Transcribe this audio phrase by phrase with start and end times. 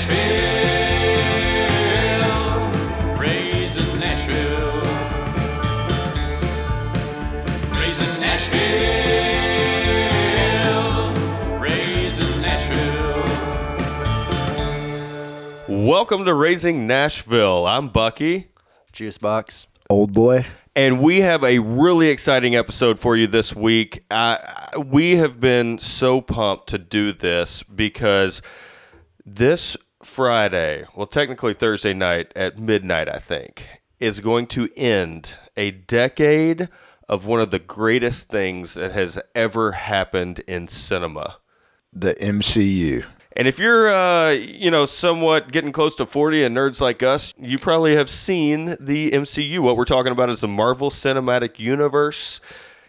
[0.00, 1.18] Nashville.
[3.18, 4.80] Raising Nashville.
[7.70, 8.70] Raising Nashville.
[11.58, 13.24] Raising Nashville.
[15.86, 17.66] Welcome to Raising Nashville.
[17.66, 18.48] I'm Bucky,
[18.92, 19.66] Juice box.
[19.90, 20.46] Old boy.
[20.74, 24.02] and we have a really exciting episode for you this week.
[24.10, 24.38] Uh,
[24.78, 28.40] we have been so pumped to do this because
[29.26, 33.66] this Friday, well, technically Thursday night at midnight, I think,
[33.98, 36.68] is going to end a decade
[37.08, 41.36] of one of the greatest things that has ever happened in cinema.
[41.92, 43.04] The MCU.
[43.36, 47.32] And if you're, uh, you know, somewhat getting close to 40 and nerds like us,
[47.38, 49.60] you probably have seen the MCU.
[49.60, 52.40] What we're talking about is the Marvel Cinematic Universe.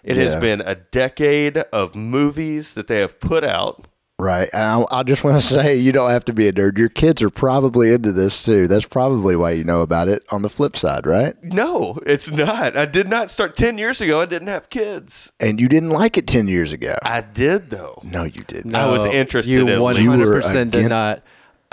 [0.03, 3.85] It has been a decade of movies that they have put out.
[4.21, 4.49] Right.
[4.53, 6.77] And I, I just want to say, you don't have to be a nerd.
[6.77, 8.67] Your kids are probably into this too.
[8.67, 11.33] That's probably why you know about it on the flip side, right?
[11.43, 12.77] No, it's not.
[12.77, 14.21] I did not start 10 years ago.
[14.21, 15.31] I didn't have kids.
[15.39, 16.95] And you didn't like it 10 years ago.
[17.01, 17.99] I did, though.
[18.03, 18.75] no, you didn't.
[18.75, 20.03] I was interested You in one least.
[20.03, 21.23] You one hundred percent did again- not.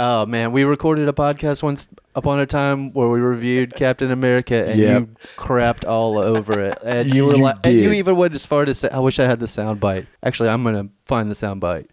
[0.01, 4.65] Oh man, we recorded a podcast once upon a time where we reviewed Captain America,
[4.69, 5.01] and Yep.
[5.03, 6.79] you crapped all over it.
[6.85, 9.19] And you were You like, and you even went as far to say, "I wish
[9.19, 11.91] I had the sound bite." Actually, I'm gonna find the sound bite.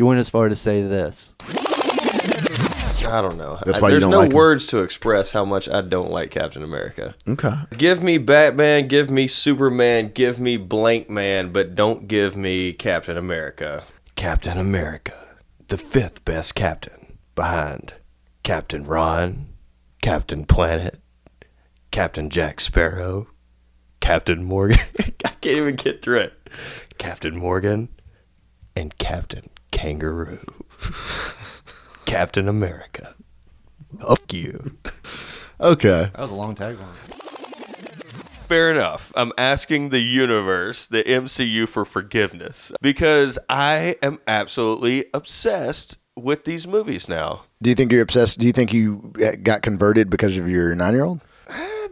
[0.00, 1.34] You went as far to say this.
[1.42, 3.58] I don't know.
[3.66, 4.34] That's I- why you There's don't no like him.
[4.34, 7.14] words to express how much I don't like Captain America.
[7.28, 7.52] Okay.
[7.76, 13.18] Give me Batman, give me Superman, give me Blank Man, but don't give me Captain
[13.18, 13.82] America.
[14.16, 15.36] Captain America,
[15.68, 17.92] the fifth best captain behind
[18.42, 19.48] Captain Ron,
[20.00, 20.98] Captain Planet,
[21.90, 23.28] Captain Jack Sparrow,
[24.00, 24.78] Captain Morgan.
[25.26, 26.32] I can't even get through it.
[26.96, 27.90] Captain Morgan
[28.74, 30.38] and Captain Kangaroo.
[32.04, 33.14] Captain America.
[33.98, 34.76] Fuck you.
[35.60, 36.10] Okay.
[36.12, 36.94] That was a long tagline.
[38.50, 39.12] Fair enough.
[39.14, 46.66] I'm asking the universe, the MCU, for forgiveness because I am absolutely obsessed with these
[46.66, 47.42] movies now.
[47.62, 48.38] Do you think you're obsessed?
[48.38, 51.20] Do you think you uh, got converted because of your nine year old?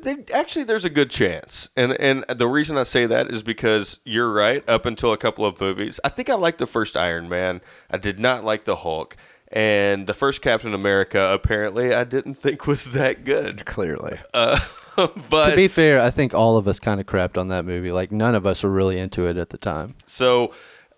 [0.02, 4.00] They, actually, there's a good chance, and and the reason I say that is because
[4.04, 4.66] you're right.
[4.68, 7.60] Up until a couple of movies, I think I liked the first Iron Man.
[7.90, 9.16] I did not like the Hulk,
[9.50, 11.30] and the first Captain America.
[11.32, 13.64] Apparently, I didn't think was that good.
[13.66, 14.18] Clearly.
[14.32, 14.60] Uh,
[15.30, 17.92] but To be fair, I think all of us kind of crapped on that movie.
[17.92, 19.94] Like none of us were really into it at the time.
[20.06, 20.52] So,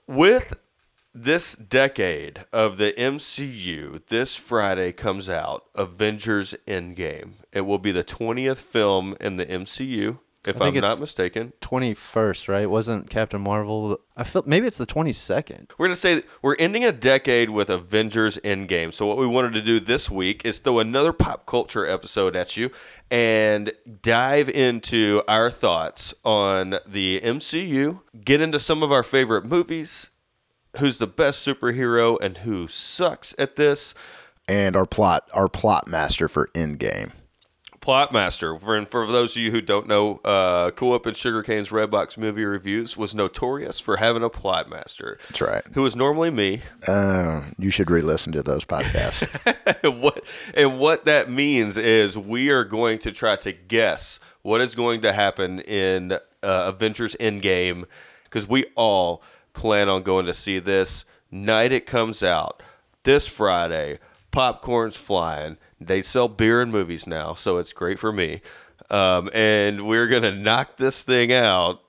[0.06, 0.54] with
[1.14, 7.32] this decade of the MCU, this Friday comes out Avengers Endgame.
[7.52, 11.52] It will be the 20th film in the MCU, if I'm not mistaken.
[11.60, 12.68] Twenty first, right?
[12.68, 14.00] Wasn't Captain Marvel?
[14.16, 15.70] I feel maybe it's the twenty second.
[15.76, 18.94] We're going to say we're ending a decade with Avengers Endgame.
[18.94, 22.56] So, what we wanted to do this week is throw another pop culture episode at
[22.56, 22.70] you
[23.10, 30.08] and dive into our thoughts on the MCU, get into some of our favorite movies,
[30.78, 33.94] who's the best superhero, and who sucks at this.
[34.48, 37.12] And our plot, our plot master for Endgame.
[37.80, 38.60] Plotmaster.
[38.60, 42.18] For, and for those of you who don't know, uh, Cool Up and Sugarcane's Redbox
[42.18, 45.18] movie reviews was notorious for having a Plot Master.
[45.28, 45.62] That's right.
[45.72, 46.60] Who was normally me.
[46.86, 49.26] Uh, you should re listen to those podcasts.
[49.82, 54.60] and what and what that means is we are going to try to guess what
[54.60, 57.84] is going to happen in uh, Avengers Endgame
[58.24, 62.62] because we all plan on going to see this night it comes out
[63.04, 63.98] this Friday.
[64.30, 65.56] Popcorn's flying.
[65.80, 68.42] They sell beer in movies now, so it's great for me.
[68.90, 71.80] Um, and we're gonna knock this thing out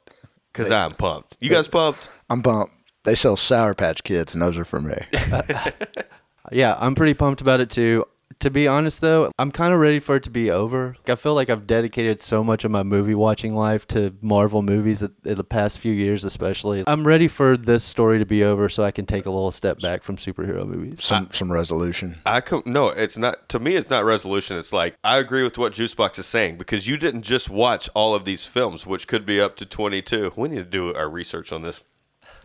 [0.51, 1.37] because I'm pumped.
[1.39, 2.09] You guys pumped?
[2.29, 2.73] I'm pumped.
[3.03, 4.95] They sell Sour Patch Kids, and those are for me.
[6.51, 8.05] Yeah, I'm pretty pumped about it too.
[8.41, 10.95] To be honest though, I'm kind of ready for it to be over.
[11.07, 15.03] I feel like I've dedicated so much of my movie watching life to Marvel movies
[15.03, 16.83] in the past few years especially.
[16.87, 19.79] I'm ready for this story to be over so I can take a little step
[19.79, 21.03] back from superhero movies.
[21.03, 22.17] Some some resolution.
[22.25, 23.47] I com- no, it's not.
[23.49, 24.57] To me, it's not resolution.
[24.57, 28.15] It's like I agree with what Juicebox is saying because you didn't just watch all
[28.15, 30.33] of these films, which could be up to twenty-two.
[30.35, 31.83] We need to do our research on this.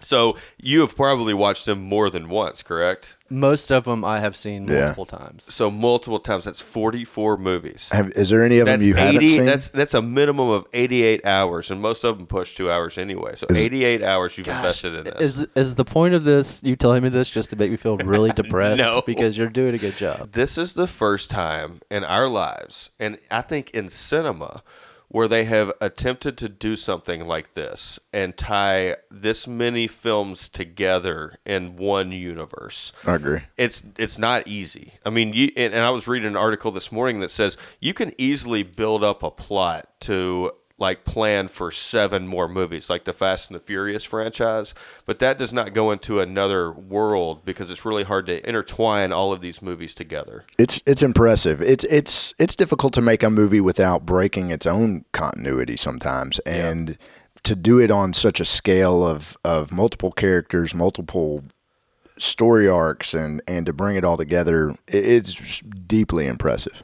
[0.02, 3.16] So you have probably watched them more than once, correct?
[3.28, 4.80] Most of them I have seen Yeah.
[4.94, 5.52] multiple times.
[5.52, 6.44] So multiple times.
[6.44, 7.88] That's forty-four movies.
[7.90, 9.44] Have, is there any of them That's you haven't seen?
[9.46, 13.34] That's that's a minimum of eighty-eight hours, and most of them push two hours anyway.
[13.34, 15.36] So eighty-eight hours you've invested in this.
[15.38, 17.96] Is is the point of this you telling me this just to make me feel
[17.96, 19.02] really depressed No.
[19.04, 20.30] because you're doing a good job.
[20.32, 24.62] this is the first time in our lives, and I think in cinema,
[25.08, 31.38] where they have attempted to do something like this and tie this many films together
[31.44, 32.92] in one universe.
[33.04, 33.40] I agree.
[33.56, 34.94] It's it's not easy.
[35.04, 37.94] I mean, you and, and I was reading an article this morning that says you
[37.94, 43.12] can easily build up a plot to like plan for seven more movies, like the
[43.12, 44.74] Fast and the Furious franchise,
[45.06, 49.32] but that does not go into another world because it's really hard to intertwine all
[49.32, 50.44] of these movies together.
[50.58, 51.62] It's it's impressive.
[51.62, 56.98] It's it's it's difficult to make a movie without breaking its own continuity sometimes, and
[57.44, 61.42] to do it on such a scale of of multiple characters, multiple
[62.18, 66.82] story arcs, and and to bring it all together, it's deeply impressive.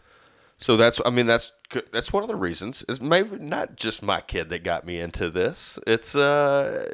[0.57, 1.53] So that's I mean that's
[1.93, 2.85] that's one of the reasons.
[2.89, 5.79] Is maybe not just my kid that got me into this.
[5.87, 6.89] It's uh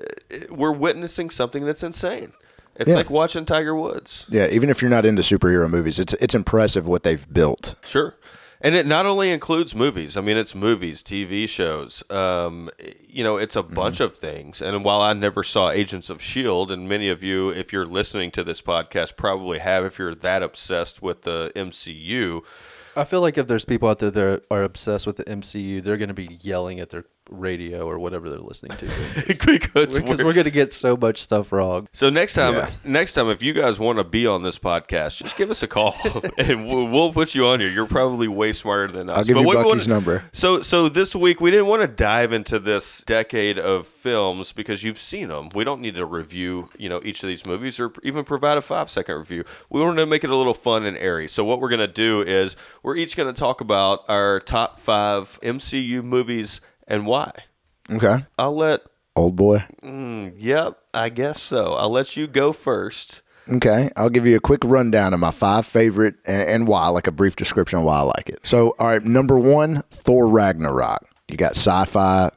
[0.50, 2.32] we're witnessing something that's insane.
[2.76, 2.96] It's Yeah.
[2.96, 4.26] like watching Tiger Woods.
[4.28, 7.74] Yeah, even if you're not into superhero movies, it's it's impressive what they've built.
[7.84, 8.14] Sure.
[8.60, 10.16] And it not only includes movies.
[10.16, 12.02] I mean, it's movies, TV shows.
[12.10, 12.70] Um,
[13.08, 14.60] you know, it's a bunch of things.
[14.60, 18.32] And while I never saw Agents of Shield, and many of you, if you're listening
[18.32, 22.42] to this podcast, probably have, if you're that obsessed with the MCU,
[22.98, 25.96] I feel like if there's people out there that are obsessed with the MCU, they're
[25.96, 28.86] going to be yelling at their radio or whatever they're listening to.
[29.46, 31.88] because we're- we're going to get so much stuff wrong.
[31.92, 32.70] So next time, Yeah.
[32.84, 35.66] next time, if you guys want to be on this podcast, just give us a
[35.66, 35.94] call,
[36.38, 37.68] and we'll, we'll put you on here.
[37.68, 39.18] You're probably way smarter than us.
[39.18, 40.24] I'll give But you Bucky's number.
[40.32, 44.82] So, so this week we didn't want to dive into this decade of films because
[44.82, 45.48] you've seen them.
[45.54, 48.62] We don't need to review, you know, each of these movies or even provide a
[48.62, 49.44] five second review.
[49.70, 51.28] We wanted to make it a little fun and airy.
[51.28, 56.02] So what we're gonna do is we're each gonna talk about our top five MCU
[56.02, 57.30] movies and why.
[57.90, 58.80] Okay, I'll let.
[59.14, 59.64] old boy.
[59.84, 61.74] Mm, yep, I guess so.
[61.74, 63.22] I'll let you go first.
[63.48, 67.06] Okay, I'll give you a quick rundown of my five favorite and, and why, like
[67.06, 68.40] a brief description of why I like it.
[68.42, 71.06] So, all right, number one, Thor Ragnarok.
[71.28, 72.30] You got sci-fi,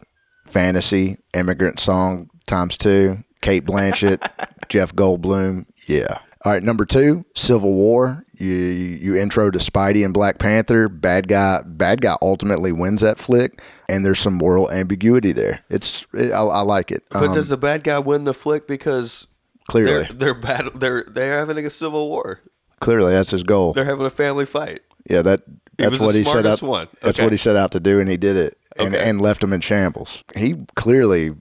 [0.47, 4.25] fantasy, immigrant song times two, Cate Blanchett,
[4.69, 5.65] Jeff Goldblum.
[5.85, 6.19] Yeah.
[6.45, 8.25] All right, number two, Civil War.
[8.41, 10.89] You you intro to Spidey and Black Panther.
[10.89, 15.61] Bad guy, bad guy ultimately wins that flick, and there's some moral ambiguity there.
[15.69, 17.03] It's I, I like it.
[17.11, 19.27] But Um, does the bad guy win the flick because
[19.69, 22.39] clearly, they're they're bad they're they're having a civil war.
[22.79, 23.73] clearly that's his goal.
[23.73, 24.81] They're having a family fight.
[25.09, 25.41] Yeah, that
[25.77, 26.61] that's the what he set out.
[26.63, 26.87] one.
[27.01, 29.07] That's what he set out to do, and he did it, and, Okay.
[29.07, 30.23] and left him in shambles.
[30.35, 31.35] He clearly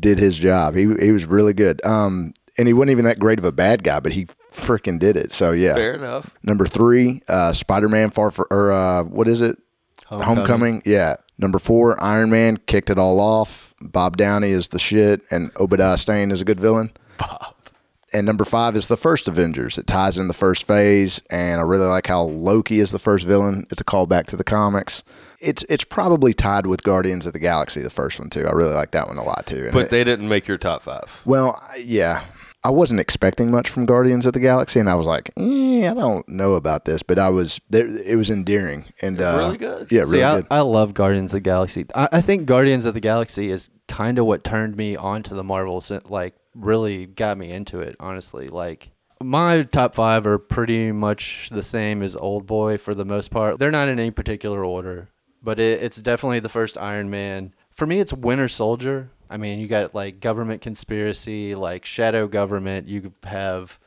[0.00, 0.74] did his job.
[0.74, 1.84] He he was really good.
[1.84, 5.16] Um, and he wasn't even that great of a bad guy, but he freaking did
[5.16, 5.32] it.
[5.32, 5.74] So yeah.
[5.74, 6.30] Fair enough.
[6.42, 9.58] Number three, uh, Spider Man Far for or uh, what is it?
[10.06, 10.82] Homecoming.
[10.84, 11.16] Yeah.
[11.38, 13.74] Number four, Iron Man kicked it all off.
[13.80, 16.90] Bob Downey is the shit, and Obadiah Stane is a good villain.
[17.18, 17.54] Bob.
[18.12, 19.76] And number five is the first Avengers.
[19.76, 23.26] It ties in the first phase, and I really like how Loki is the first
[23.26, 23.66] villain.
[23.72, 25.02] It's a callback to the comics.
[25.40, 28.46] It's it's probably tied with Guardians of the Galaxy, the first one too.
[28.46, 29.64] I really like that one a lot too.
[29.64, 31.22] And But it- they didn't make your top five.
[31.24, 32.22] well, yeah,
[32.64, 35.92] I wasn't expecting much from Guardians of the Galaxy, and I was like, eh, I
[35.92, 37.86] don't know about this, but I was there.
[37.86, 39.92] It was endearing and uh, really good.
[39.92, 40.46] Yeah, really See, I, good.
[40.50, 41.84] I love Guardians of the Galaxy.
[41.94, 45.44] I, I think Guardians of the Galaxy is kind of what turned me onto the
[45.44, 45.90] Marvels.
[45.90, 47.96] and, Like, really got me into it.
[48.00, 48.90] Honestly, like
[49.22, 53.58] my top five are pretty much the same as Old Boy for the most part.
[53.58, 55.10] They're not in any particular order,
[55.42, 57.54] but it, it's definitely the first Iron Man.
[57.72, 59.10] For me, it's Winter Soldier.
[59.34, 62.86] I mean, you got like government conspiracy, like shadow government.
[62.86, 63.80] You have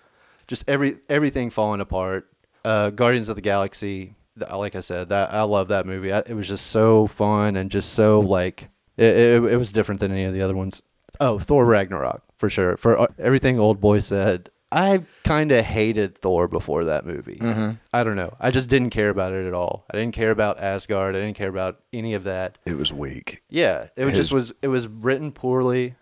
[0.46, 2.28] just every everything falling apart.
[2.66, 6.12] Uh, Guardians of the Galaxy, like I said, that I love that movie.
[6.12, 10.02] I, it was just so fun and just so like it, it, it was different
[10.02, 10.84] than any of the other ones.
[11.22, 12.76] Oh, Thor Ragnarok for sure.
[12.76, 17.38] For uh, everything Old Boy said, I kind of hated Thor before that movie.
[17.42, 17.72] Mm-hmm.
[17.94, 18.36] I don't know.
[18.40, 19.86] I just didn't care about it at all.
[19.92, 21.16] I didn't care about Asgard.
[21.16, 22.58] I didn't care about any of that.
[22.66, 23.44] it was weak.
[23.50, 25.96] Yeah, it was His- just was it was written poorly.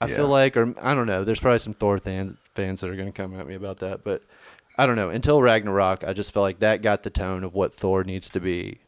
[0.00, 0.16] I Yeah.
[0.16, 1.24] feel like, or I don't know.
[1.24, 4.04] There's probably some Thor fans fans that are going to come at me about that,
[4.04, 4.22] but
[4.76, 5.10] I don't know.
[5.10, 8.40] Until Ragnarok, I just felt like that got the tone of what Thor needs to
[8.40, 8.78] be.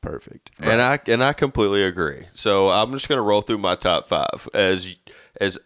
[0.00, 0.52] Perfect.
[0.58, 2.26] And I and I completely agree.
[2.32, 4.94] So I'm just gonna roll through my top five as
[5.40, 5.58] as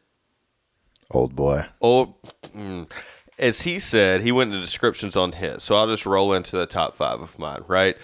[1.15, 1.65] Old boy.
[1.81, 2.15] old
[2.49, 2.91] mm,
[3.39, 4.21] as he said.
[4.21, 5.63] He went into descriptions on his.
[5.63, 7.63] So I'll just roll into the top five of mine.
[7.69, 7.97] Right,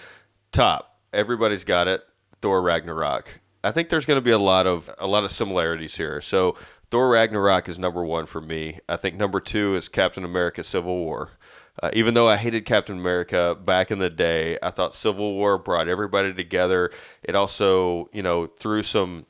[0.51, 0.97] top.
[1.13, 2.01] Everybody's got it.
[2.41, 3.41] Thor Ragnarok.
[3.63, 6.21] I think there's going to be a lot of a lot of similarities here.
[6.21, 6.55] So
[6.89, 8.79] Thor Ragnarok is number one for me.
[8.89, 11.29] I think number two is Captain America: Civil War.
[11.81, 15.57] Uh, even though I hated Captain America back in the day, I thought Civil War
[15.57, 16.91] brought everybody together.
[17.23, 19.25] It also, you know, threw some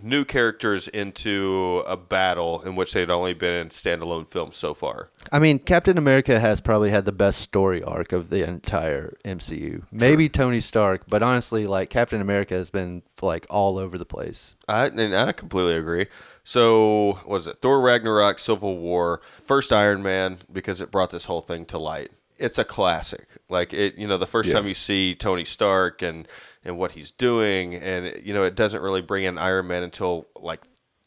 [0.00, 5.10] new characters into a battle in which they'd only been in standalone films so far.
[5.30, 9.84] I mean, Captain America has probably had the best story arc of the entire MCU.
[9.90, 14.56] Maybe Tony Stark, but honestly, like Captain America has been like all over the place.
[14.68, 16.06] I and I completely agree.
[16.44, 21.26] So what was it Thor Ragnarok, Civil War, first Iron Man because it brought this
[21.26, 22.10] whole thing to light.
[22.38, 23.26] It's a classic.
[23.48, 24.56] Like it, you know, the first Yeah.
[24.56, 26.26] time you see Tony Stark and
[26.64, 30.26] and what he's doing, and you know, it doesn't really bring in Iron Man until
[30.36, 30.62] like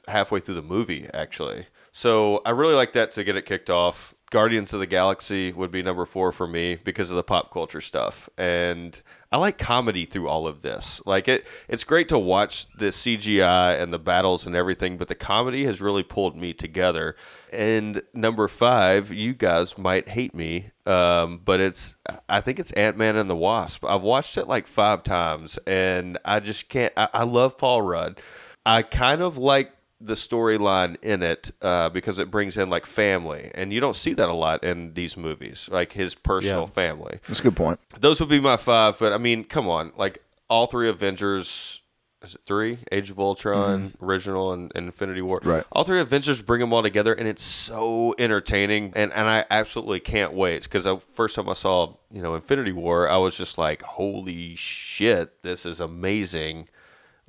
[0.07, 1.65] halfway through the movie, actually.
[1.91, 4.13] So I really like that to get it kicked off.
[4.31, 7.79] Guardians of the Galaxy would be number four for me because of the pop culture
[7.81, 9.01] stuff, and
[9.35, 11.01] I like comedy through all of this.
[11.05, 15.15] Like it, it's great to watch the CGI and the battles and everything, but the
[15.15, 17.17] comedy has really pulled me together.
[17.51, 21.97] And number five, you guys might hate me, um, but it's
[22.29, 23.83] I think it's Ant Man and the Wasp.
[23.83, 26.93] I've watched it like five times, and I just can't.
[26.95, 28.21] I, I love Paul Rudd.
[28.65, 29.74] I kind of like
[30.05, 34.13] the storyline in it uh, because it brings in like family, and you don't see
[34.13, 36.65] that a lot in these movies, like his personal Yeah.
[36.67, 37.19] family.
[37.27, 37.79] That's a good point.
[37.99, 41.81] Those would be my five, but I mean, come on, like all three Avengers.
[42.21, 42.79] Is it three?
[42.91, 45.39] Age of Ultron, original, and, and Infinity War.
[45.41, 45.49] Mm-hmm.
[45.49, 45.63] Right.
[45.71, 49.99] All three Avengers bring them all together, and it's so entertaining, and, and I absolutely
[49.99, 50.63] can't wait.
[50.63, 54.55] Because the first time I saw, you know, Infinity War, I was just like, "Holy
[54.55, 56.67] shit, this is amazing!"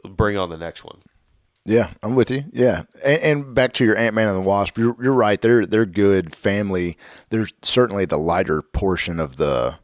[0.02, 0.98] Bring on the next one.
[1.66, 2.44] Yeah, I'm with you.
[2.52, 4.78] Yeah, and, and back to your Ant Man and the Wasp.
[4.78, 5.40] You're, you're right.
[5.40, 6.96] They're they're good family.
[7.30, 9.76] They're certainly the lighter portion of the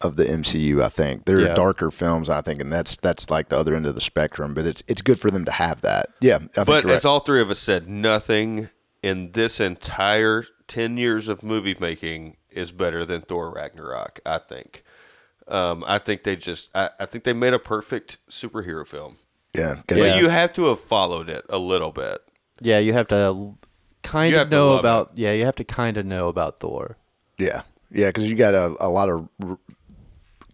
[0.00, 0.82] of the MCU.
[0.82, 1.54] I think they're Yeah.
[1.54, 2.28] darker films.
[2.30, 4.54] I think, and that's that's like the other end of the spectrum.
[4.54, 6.06] But it's it's good for them to have that.
[6.20, 7.04] Yeah, I think But as right.
[7.06, 8.68] all three of us said, nothing
[9.02, 14.82] in this entire 10 years of movie making is better than Thor Ragnarok, I think.
[15.46, 19.16] Um, I think they just, I, I think they made a perfect superhero film.
[19.56, 20.16] Yeah, But Yeah.
[20.18, 22.18] you have to have followed it a little bit.
[22.60, 23.54] Yeah, you have to
[24.02, 25.10] kind You of know love about.
[25.14, 26.96] Yeah, you have to kind of know about Thor.
[27.38, 29.58] Yeah, yeah, because you got a, a lot of r-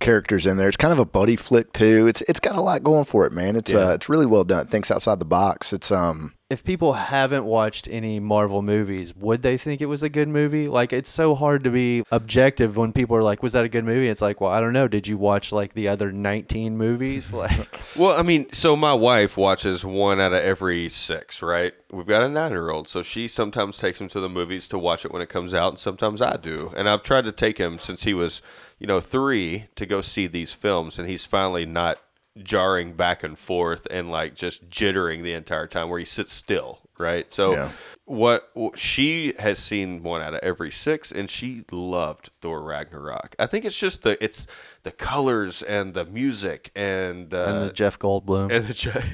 [0.00, 0.68] characters in there.
[0.68, 2.06] It's kind of a buddy flick too.
[2.08, 3.56] It's it's got a lot going for it, man.
[3.56, 3.88] It's Yeah.
[3.88, 4.66] uh, it's really well done.
[4.66, 5.72] It thinks outside the box.
[5.72, 10.10] It's um, If people haven't watched any Marvel movies, would they think it was a
[10.10, 10.68] good movie?
[10.68, 13.86] Like, it's so hard to be objective when people are like, "Was that a good
[13.86, 14.86] movie?" It's like, well, I don't know.
[14.86, 17.32] Did you watch like the other 19 movies?
[17.42, 21.72] Like, Well, I mean, so my wife watches one out of every six, right?
[21.90, 24.78] We've got a nine year old, so she sometimes takes him to the movies to
[24.78, 26.70] watch it when it comes out, and sometimes I do.
[26.76, 28.42] And I've tried to take him since he was,
[28.78, 31.98] you know, three to go see these films, and he's finally not
[32.42, 36.80] jarring back and forth and like just jittering the entire time where he sits still,
[36.98, 37.30] right?
[37.32, 37.70] So Yeah.
[38.06, 43.36] what she has seen one out of every six and she loved Thor Ragnarok.
[43.38, 44.46] I think it's just the it's
[44.82, 48.50] the colors and the music and uh, and the Jeff Goldblum.
[48.50, 49.04] and the Jeff,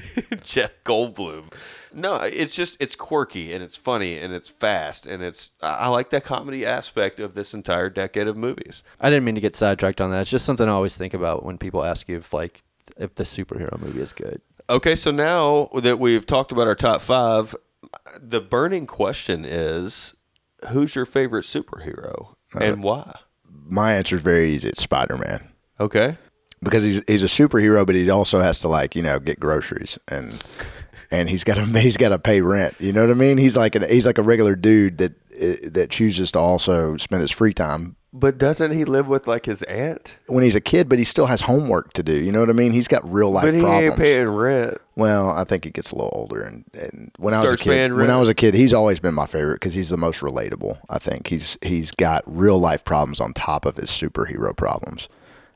[0.41, 1.51] Jeff Goldblum.
[1.93, 6.09] No, it's just it's quirky and it's funny and it's fast and it's I like
[6.11, 8.81] that comedy aspect of this entire decade of movies.
[9.01, 10.21] I didn't mean to get sidetracked on that.
[10.21, 12.63] It's just something I always think about when people ask you if like
[12.99, 14.41] if the superhero movie is good.
[14.69, 17.55] Okay, so now that we've talked about our top five,
[18.19, 20.13] the burning question is,
[20.67, 23.17] who's your favorite superhero and why?
[23.65, 24.69] my answer is very easy.
[24.69, 25.47] It's Spider Man.
[25.79, 26.17] Okay.
[26.61, 29.97] because he's he's a superhero, but he also has to like you know get groceries
[30.07, 30.43] and
[31.09, 32.75] and he's got to he's got to pay rent.
[32.79, 33.37] You know what I mean?
[33.37, 37.21] He's like an, he's like a regular dude that uh, that chooses to also spend
[37.21, 40.15] his free time But doesn't he live with like his aunt?
[40.25, 42.13] when he's a kid, but he still has homework to do.
[42.13, 42.71] You know what I mean?
[42.71, 43.83] He's got real life But he problems.
[43.91, 44.77] ain't paying rent.
[44.95, 47.63] Well, I think he gets a little older, and, and when I was a Starts
[47.63, 49.97] paying kid, when I was a kid, he's always been my favorite because he's the
[49.97, 50.79] most relatable.
[50.89, 55.07] I think he's he's got real life problems on top of his superhero problems.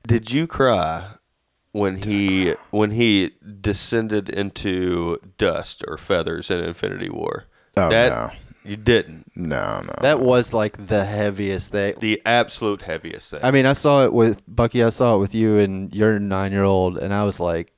[0.05, 1.15] Did you cry
[1.71, 3.31] when he when he
[3.61, 7.45] descended into dust or feathers in Infinity War?
[7.75, 8.31] Oh, no.
[8.63, 9.31] You didn't.
[9.35, 11.95] No, no, That was like the heaviest thing.
[11.99, 13.41] The absolute heaviest thing.
[13.43, 14.83] I mean, I saw it with Bucky.
[14.83, 17.73] I saw it with you and your nine-year-old, and I was like,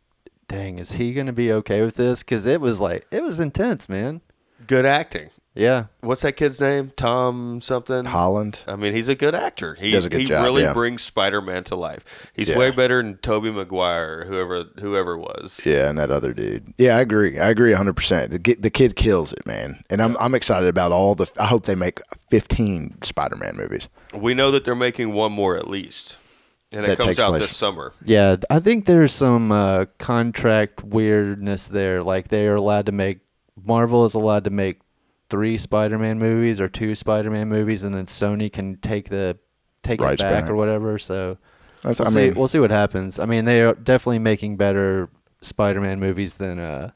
[0.47, 3.89] "Dang, is he gonna be okay with this?" Because it was like it was intense,
[3.89, 4.21] man.
[4.67, 5.29] Good acting.
[5.57, 6.91] Yeah, What's that kid's name?
[6.97, 8.03] Tom something.
[8.03, 8.59] Holland.
[8.67, 9.73] I mean, he's a good actor.
[9.75, 10.73] He Does a good he job, really yeah.
[10.73, 12.03] brings Spider-Man to life.
[12.33, 12.57] He's Yeah.
[12.57, 15.61] way better than Tobey Maguire, whoever whoever was.
[15.63, 16.73] Yeah, and that other dude.
[16.77, 17.39] Yeah, I agree.
[17.39, 18.31] I agree 100%.
[18.43, 19.81] The, the kid kills it, man.
[19.89, 21.31] And I'm, I'm excited about all the.
[21.39, 23.87] I hope they make 15 Spider Man movies.
[24.13, 26.17] We know that they're making one more at least,
[26.73, 27.93] and it comes out place- this summer.
[28.03, 28.35] yeah.
[28.49, 32.03] I think there's some uh, contract weirdness there.
[32.03, 33.19] Like they are allowed to make
[33.63, 34.79] Marvel is allowed to make
[35.29, 39.37] three Spider-Man movies or two Spider-Man movies, and then Sony can take the
[39.83, 40.49] take Rights it back back.
[40.49, 40.97] or whatever.
[40.99, 41.37] So
[41.83, 42.19] That's, we'll I see.
[42.27, 43.19] mean, We'll see what happens.
[43.19, 45.09] I mean, they are definitely making better
[45.41, 46.91] Spider-Man movies than uh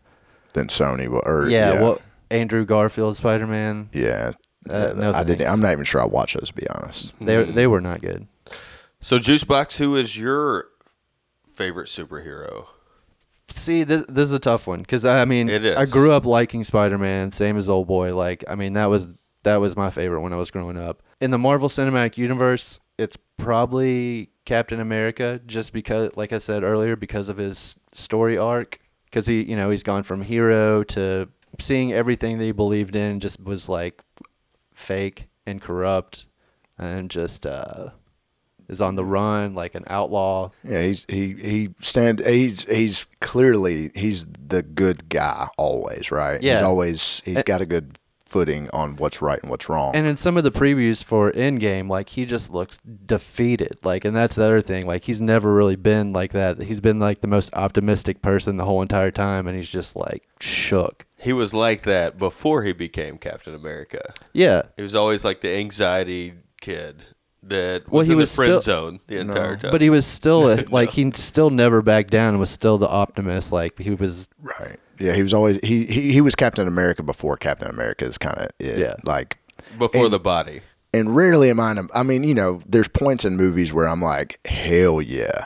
[0.54, 1.08] than Sony.
[1.08, 2.02] wa- Or Yeah, yeah, well,
[2.32, 3.90] Andrew Garfield Spider Man.
[3.94, 4.32] yeah.
[4.70, 5.48] Uh, no I didn't.
[5.48, 6.50] I'm not even sure I watched those.
[6.50, 8.28] To be honest, They they were not good.
[9.00, 10.66] So, Juicebox, who is your
[11.54, 12.66] favorite superhero?
[13.52, 15.78] See, this, this is a tough one because I mean, It is.
[15.78, 18.16] I grew up liking Spider Man, same as Old Boy.
[18.16, 19.08] Like, I mean, that was
[19.44, 21.02] that was my favorite when I was growing up.
[21.22, 26.96] In the Marvel Cinematic Universe, it's probably Captain America, just because, like I said earlier,
[26.96, 28.80] because of his story arc.
[29.06, 31.28] Because he, you know, he's gone from hero to
[31.60, 34.04] seeing everything that he believed in just was like
[34.76, 36.28] fake and corrupt,
[36.78, 37.90] and just uh,
[38.70, 40.52] is on the run like an outlaw.
[40.64, 40.84] yeah.
[40.84, 42.20] He's he he stand.
[42.26, 46.42] He's he's clearly he's the good guy always, right?
[46.42, 46.54] Yeah.
[46.54, 49.96] He's always he's got a good footing on what's right and what's wrong.
[49.96, 53.80] And in some of the previews for Endgame, like he just looks defeated.
[53.84, 54.86] Like, and that's the other thing.
[54.86, 56.62] Like, he's never really been like that.
[56.62, 60.28] He's been like the most optimistic person the whole entire time, and he's just like
[60.40, 61.08] shook.
[61.18, 64.14] He was like that before he became Captain America.
[64.32, 67.06] Yeah, He was always like the anxiety kid
[67.44, 69.72] that was Well, he in was the friend still- zone the entire time.
[69.72, 72.88] but he was still a, like he still never backed down and was still the
[72.90, 73.52] optimist.
[73.52, 74.28] Like he was.
[74.42, 74.80] right.
[75.00, 75.14] Yeah.
[75.14, 78.50] He was always he he, he was Captain America before Captain America is kind of.
[78.60, 78.96] Yeah.
[79.06, 79.38] Like
[79.78, 80.62] before and- the body.
[80.94, 81.82] and rarely am I.
[81.94, 85.46] I mean, you know, there's points in movies where I'm like, hell yeah,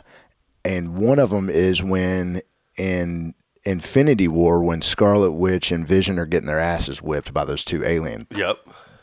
[0.66, 2.42] and one of them is when
[2.78, 3.36] in
[3.66, 7.84] Infinity War when Scarlet Witch and Vision are getting their asses whipped by those two
[7.86, 8.58] alien Yep.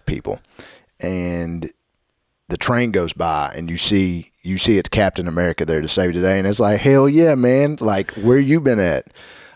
[0.07, 0.41] people,
[0.99, 1.71] and
[2.51, 6.15] the train goes by and you see you see it's Captain America there to save
[6.15, 7.77] the day, and it's like, hell yeah, man!
[7.81, 9.07] Like, where you been at?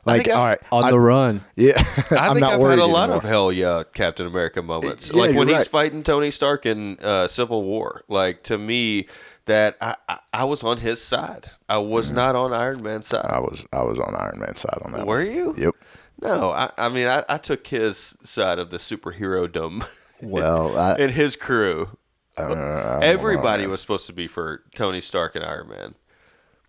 [0.06, 1.72] Like, think I- all right, On I- the run, yeah,
[2.10, 3.16] I I'm think not I've worried had a lot anymore.
[3.16, 5.10] of hell yeah Captain America moments.
[5.12, 8.02] Yeah, like when you're he's fighting Tony Stark in uh, Civil War.
[8.08, 9.06] Like to me,
[9.46, 11.50] that I, I, I was on his side.
[11.70, 12.16] I was Mm-hmm.
[12.16, 13.24] not on Iron Man's side.
[13.24, 15.06] I was I was on Iron Man's side on that.
[15.06, 15.34] Were one.
[15.34, 15.54] you?
[15.56, 15.74] Yep.
[16.20, 19.84] No, I, I mean I, I took his side of the superhero dome
[20.22, 21.88] Well, I, and his crew.
[22.36, 25.94] Uh, Everybody was supposed to be for Tony Stark and Iron Man.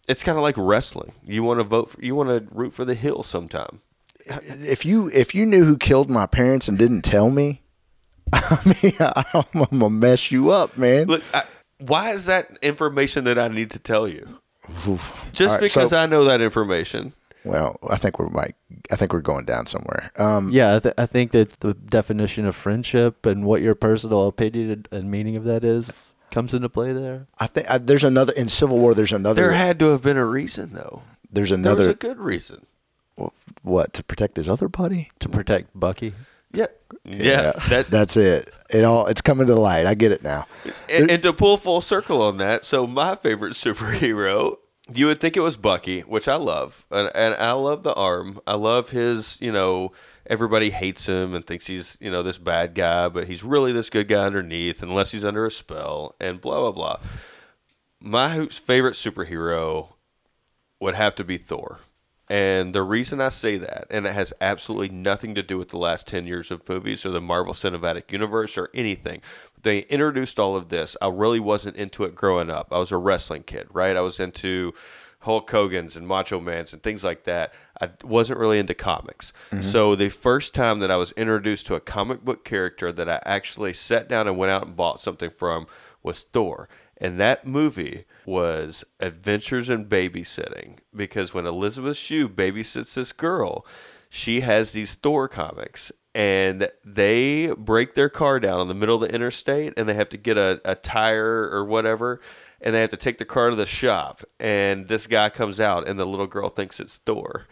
[0.07, 1.13] It's kind of like wrestling.
[1.23, 1.91] You want to vote.
[1.91, 3.79] For, you want to root for the hill sometime.
[4.25, 7.61] if you if you knew who killed my parents and didn't tell me,
[8.33, 11.07] I mean, I'm gonna mess you up, man.
[11.07, 11.43] Look, I,
[11.79, 14.27] why is that information that I need to tell you?
[14.87, 15.29] Oof.
[15.31, 17.13] Just right, because so- I know that information.
[17.45, 18.55] Well, I think we're might.
[18.91, 20.11] I think we're going down somewhere.
[20.17, 24.27] Um, yeah, I, th- I think that's the definition of friendship and what your personal
[24.27, 27.27] opinion and meaning of that is comes into play there.
[27.39, 28.93] I think I, there's another in Civil War.
[28.93, 29.41] There's another.
[29.41, 31.01] There had to have been a reason, though.
[31.31, 31.89] there's There was another.
[31.91, 32.65] a good reason.
[33.61, 35.09] what to protect his other buddy?
[35.19, 36.13] To protect Bucky.
[36.53, 36.67] Yeah,
[37.03, 37.51] yeah.
[37.69, 38.49] that that's it.
[38.69, 39.85] It all it's coming to light.
[39.85, 40.47] I get it now.
[40.89, 44.57] and, and to pull full circle on that, so my favorite superhero,
[44.93, 48.39] you would think it was Bucky, which I love, and, and I love the arm.
[48.45, 49.91] I love his, you know,
[50.27, 53.89] everybody hates him and thinks he's, you know, this bad guy, but he's really this
[53.89, 56.99] good guy underneath, unless he's under a spell, and blah blah blah.
[57.99, 59.93] My favorite superhero
[60.79, 61.79] would have to be Thor.
[62.27, 65.77] And the reason I say that, and it has absolutely nothing to do with the
[65.77, 69.21] last 10 years of movies or the Marvel Cinematic Universe or anything.
[69.65, 70.95] They introduced all of this.
[71.01, 72.67] I really wasn't into it growing up.
[72.71, 73.97] I was a wrestling kid, right?
[73.97, 74.75] I was into
[75.21, 77.51] Hulk Hogan's and Macho Man's and things like that.
[77.81, 79.33] I wasn't really into comics.
[79.49, 79.63] Mm-hmm.
[79.63, 83.19] So the first time that I was introduced to a comic book character that I
[83.25, 85.65] actually sat down and went out and bought something from
[86.03, 86.69] was Thor.
[86.97, 93.65] And that movie was Adventures in Babysitting because when Elizabeth Shue babysits this girl,
[94.09, 99.01] she has these Thor comics and they break their car down in the middle of
[99.07, 102.21] the interstate and they have to get a, a tire or whatever
[102.61, 105.87] and they have to take the car to the shop and this guy comes out
[105.87, 107.45] and the little girl thinks it's Thor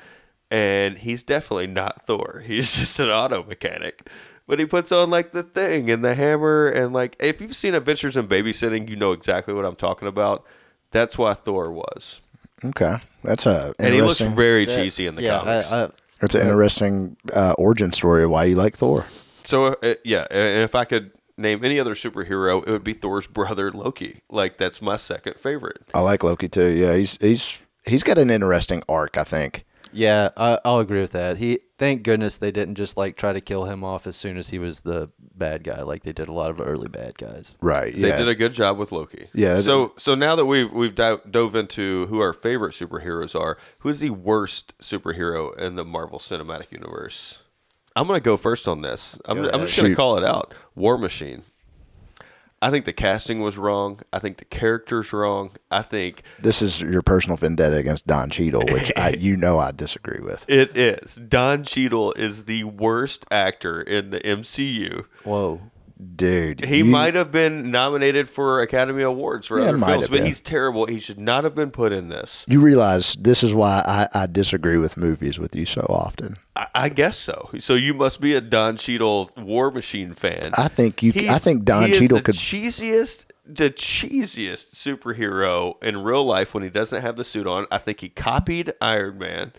[0.50, 2.44] and he's definitely not Thor.
[2.46, 4.08] He's just an auto mechanic.
[4.46, 7.74] But he puts on like the thing and the hammer and like if you've seen
[7.74, 10.46] Adventures in Babysitting, you know exactly what I'm talking about.
[10.92, 12.22] That's why Thor was.
[12.64, 14.36] Okay, that's a And he looks interesting.
[14.36, 15.72] very cheesy in the yeah, comics.
[15.72, 15.90] I, I,
[16.24, 19.02] that's an interesting uh, origin story of why you like Thor.
[19.02, 23.28] so uh, yeah, and if I could name any other superhero, it would be Thor's
[23.28, 24.22] brother Loki.
[24.30, 25.82] Like that's my second favorite.
[25.94, 26.70] I like Loki too.
[26.70, 29.18] Yeah, he's he's he's got an interesting arc.
[29.18, 29.66] I think.
[29.92, 31.38] Yeah, I, I'll agree with that.
[31.38, 34.50] He, thank goodness they didn't just like try to kill him off as soon as
[34.50, 37.58] he was the bad guy, like they did a lot of early bad guys.
[37.60, 37.94] Right.
[37.94, 38.18] They Yeah.
[38.20, 39.28] did a good job with Loki.
[39.34, 43.90] Yeah, So so now that we've we've dove into who our favorite superheroes are, who
[43.90, 47.44] is the worst superhero in the Marvel Cinematic Universe?
[47.96, 49.20] I'm gonna go first on this.
[49.26, 49.96] I'm, Go I'm just gonna Shoot.
[49.98, 50.54] call it out.
[50.76, 51.44] War Machine.
[52.64, 54.00] I think the casting was wrong.
[54.14, 55.52] I think the character's wrong.
[55.70, 59.72] I think This is your personal vendetta against Don Cheadle, which I, you know I
[59.72, 60.50] disagree with.
[60.50, 61.16] it is.
[61.16, 65.04] Don Cheadle is the worst actor in the MCU.
[65.26, 65.60] Whoa.
[66.16, 70.26] Dude, He you- might have been nominated for Academy Awards for Yeah, other films, but
[70.26, 70.86] he's terrible.
[70.86, 72.46] He should not have been put in this.
[72.48, 76.36] You realize this is why I, I disagree with movies with you so often.
[76.56, 77.50] I, I guess so.
[77.60, 80.52] So you must be a Don Cheadle War Machine fan.
[80.56, 81.14] I think you.
[81.30, 82.36] I think Don Cheadle the could.
[82.36, 87.68] cheesiest, the cheesiest superhero in real life when he doesn't have the suit on.
[87.72, 89.54] I think he copied Iron Man.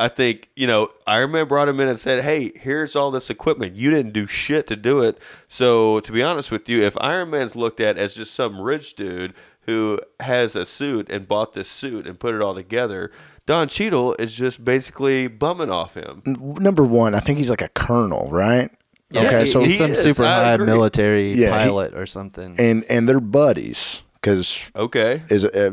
[0.00, 3.30] I think you know Iron Man brought him in and said, "Hey, here's all this
[3.30, 3.74] equipment.
[3.76, 7.30] You didn't do shit to do it." So to be honest with you, if Iron
[7.30, 9.34] Man's looked at as just some rich dude
[9.66, 13.10] who has a suit and bought this suit and put it all together,
[13.46, 16.22] Don Cheadle is just basically bumming off him.
[16.24, 18.70] number one, I think he's like a colonel, right?
[19.10, 20.66] Yeah, okay, he- so he's he some is, super I high agree.
[20.66, 22.54] military Yeah, he- pilot or something.
[22.58, 25.72] and and they're buddies because Okay, is uh,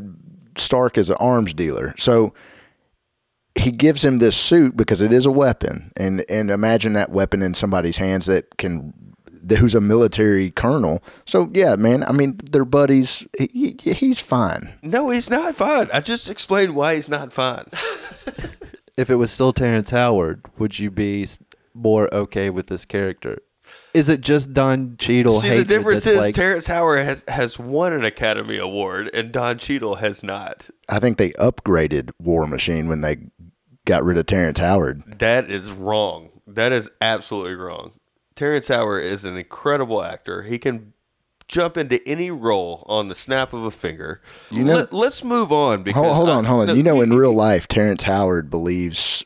[0.57, 1.93] Stark is an arms dealer.
[1.97, 2.33] So
[3.57, 7.41] he gives him this suit because it is a weapon, and and imagine that weapon
[7.41, 8.93] in somebody's hands that can,
[9.57, 11.03] who's a military colonel.
[11.25, 12.03] So yeah, man.
[12.03, 13.25] I mean, they're buddies.
[13.37, 14.73] He, he- he's fine.
[14.81, 15.89] no, he's not fine.
[15.93, 17.65] I just explained why he's not fine.
[18.97, 21.27] if it was still Terrence Howard, would you be
[21.73, 23.39] more okay with this character?
[23.93, 25.41] Is it just Don Cheadle?
[25.41, 29.57] See, the difference is like, Terrence Howard has, has won an Academy Award and Don
[29.57, 30.69] Cheadle has not.
[30.87, 33.17] I think they upgraded War Machine when they
[33.87, 35.01] got rid of Terrence Howard.
[35.19, 36.29] That is wrong.
[36.45, 37.93] That is absolutely wrong.
[38.35, 40.43] Terrence Howard is an incredible actor.
[40.43, 40.93] He can
[41.47, 44.21] jump into any role on the snap of a finger.
[44.51, 46.67] You know- Let, us move on because Hold, hold I- on, hold on.
[46.67, 49.23] no, you know, in real life, Terrence Howard believes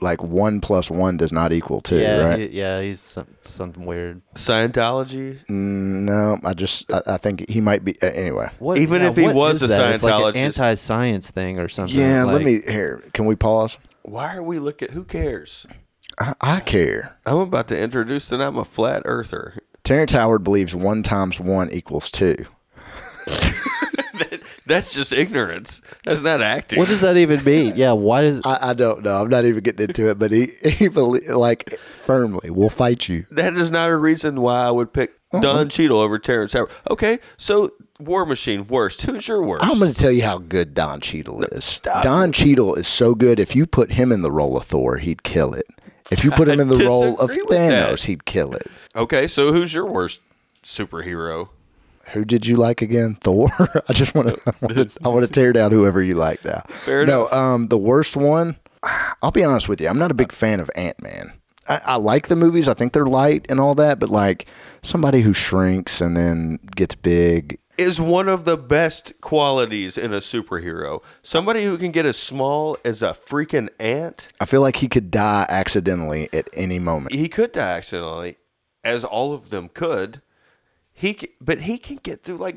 [0.00, 2.38] like one plus one does not equal two, yeah, right?
[2.50, 4.20] he- yeah, he's some, something weird.
[4.34, 5.38] Scientology.
[5.46, 7.94] Mm, no, I just I, I think he might be.
[8.02, 9.94] Uh, anyway, What, Even yeah, if he what was is a that?
[9.94, 10.30] It's like Scientologist.
[10.30, 11.96] an anti-science thing or something.
[11.98, 12.24] yeah.
[12.24, 13.02] let me here.
[13.12, 13.78] Can we pause?
[14.04, 14.92] Why are we looking?
[14.92, 15.66] Who cares?
[16.18, 17.16] I, I care.
[17.26, 19.54] I'm about to introduce that I'm a flat earther.
[19.82, 22.36] Terrence Howard believes one times one equals two.
[24.66, 25.82] That's just ignorance.
[26.04, 26.78] That's not acting.
[26.78, 27.74] What does that even mean?
[27.76, 28.40] Yeah, why does?
[28.46, 29.20] I, I don't know.
[29.22, 33.26] I'm not even getting into it, but he he believe like firmly, we'll fight you.
[33.32, 35.40] that is not a reason why I would pick Uh-huh.
[35.42, 36.70] Don Cheadle over Terrence Howard.
[36.90, 39.02] Okay, so War Machine worst.
[39.02, 39.64] Who's your worst?
[39.64, 41.64] I'm going to tell you how good Don Cheadle is.
[41.64, 42.02] stop.
[42.02, 43.38] Don Cheadle is so good.
[43.38, 45.66] If you put him in the role of Thor, he'd kill it.
[46.10, 47.92] If you put him in the role of with that.
[47.92, 48.66] Thanos, he'd kill it.
[48.94, 50.20] okay, so who's your worst
[50.62, 51.48] superhero?
[52.08, 53.14] Who did you like again?
[53.20, 53.48] Thor.
[53.88, 54.90] I just want to.
[55.04, 56.62] I want to tear down whoever you like now.
[56.84, 58.56] Fair no, um, the worst one.
[59.22, 59.88] I'll be honest with you.
[59.88, 61.32] I'm not a big fan of Ant Man.
[61.68, 62.68] I, I like the movies.
[62.68, 64.46] I think they're light and all that, but like
[64.82, 67.58] somebody who shrinks and then gets big.
[67.76, 71.02] Is one of the best qualities in a superhero.
[71.22, 74.28] Somebody who can get as small as a freaking ant.
[74.40, 77.14] I feel like he could die accidentally at any moment.
[77.14, 78.36] He could die accidentally,
[78.84, 80.22] as all of them could.
[80.92, 82.56] He, but he can get through like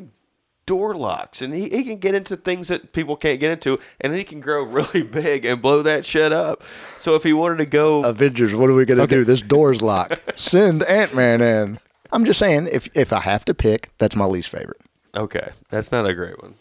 [0.68, 4.14] door locks, and he, he can get into things that people can't get into, and
[4.14, 6.62] he can grow really big and blow that shit up.
[7.00, 9.24] So if he wanted to go, Avengers, what are we gonna do?
[9.24, 10.22] This door's locked.
[10.40, 11.80] Send Ant Man in.
[12.12, 14.82] I'm just saying, if if I have to pick, that's my least favorite.
[15.18, 16.56] Okay, that's not a great one.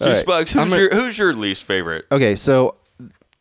[0.00, 2.06] Juice right, Bugs, who's your who's your least favorite?
[2.10, 2.76] Okay, so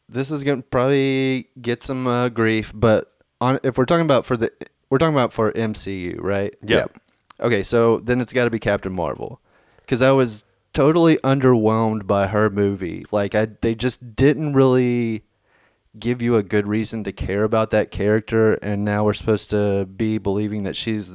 [0.10, 4.38] this is gonna probably get some uh, grief, but on if we're talking about for
[4.38, 4.52] the
[4.90, 6.56] we're talking about for MCU, right?
[6.64, 6.98] Yep.
[7.40, 9.40] Okay, so then it's got to be Captain Marvel,
[9.82, 13.06] because I was totally underwhelmed by her movie.
[13.12, 15.24] Like I, they just didn't really
[16.00, 19.86] give you a good reason to care about that character, and now we're supposed to
[19.86, 21.12] be believing that she's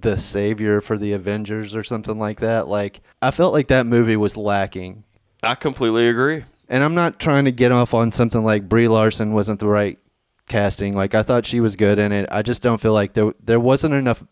[0.00, 2.68] the savior for the Avengers or something like that.
[2.68, 5.04] Like I felt like that movie was lacking.
[5.42, 6.44] I completely agree.
[6.68, 9.98] And I'm not trying to get off on something like Brie Larson wasn't the right
[10.48, 10.94] casting.
[10.94, 12.28] Like I thought she was good in it.
[12.30, 14.24] I just don't feel like there there wasn't enough.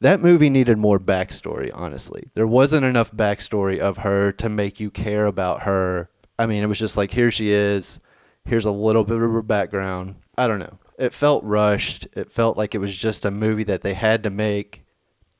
[0.00, 1.70] That movie needed more backstory.
[1.74, 6.08] Honestly, there wasn't enough backstory of her to make you care about her.
[6.38, 8.00] I mean, it was just like here she is.
[8.44, 10.14] Here's a little bit of her background.
[10.38, 10.78] I don't know.
[10.98, 12.06] It felt rushed.
[12.14, 14.84] It felt like it was just a movie that they had to make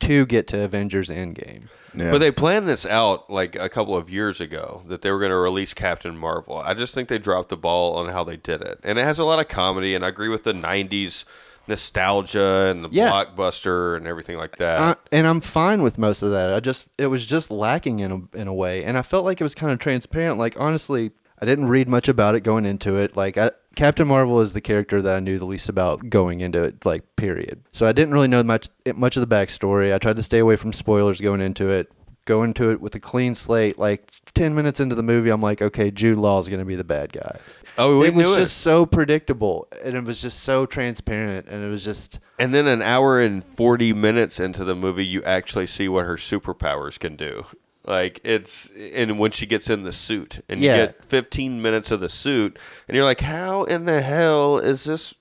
[0.01, 1.65] to get to Avengers Endgame.
[1.97, 2.11] Yeah.
[2.13, 5.31] But they planned this out like a couple of years ago that they were going
[5.33, 6.57] to release Captain Marvel.
[6.57, 8.79] I just think they dropped the ball on how they did it.
[8.85, 11.25] And it has a lot of comedy, and I agree with the 90s
[11.67, 13.11] nostalgia and the Yeah.
[13.11, 14.81] blockbuster and everything like that.
[14.81, 16.53] Uh, and I'm fine with most of that.
[16.53, 19.41] I just it was just lacking in a, in a way, and I felt like
[19.41, 20.39] it was kind of transparent.
[20.39, 23.17] Like honestly, I didn't read much about it going into it.
[23.17, 26.63] Like I, Captain Marvel is the character that I knew the least about going into
[26.63, 27.63] it, like period.
[27.73, 29.95] So I didn't really know much much of the backstory.
[29.95, 31.91] I tried to stay away from spoilers going into it.
[32.27, 33.79] Go into it with a clean slate.
[33.79, 36.85] Like ten minutes into the movie, I'm like, okay, Jude Law is gonna be the
[36.85, 37.39] bad guy.
[37.79, 41.65] Oh, we it was knew just so predictable, and it was just so transparent, and
[41.65, 45.67] it was just And then an hour and 40 minutes into the movie, you actually
[45.67, 47.45] see what her superpowers can do.
[47.87, 50.77] Like it's and when she gets in the suit and Yeah.
[50.77, 54.85] you get 15 minutes of the suit and you're like how in the hell is
[54.85, 55.15] this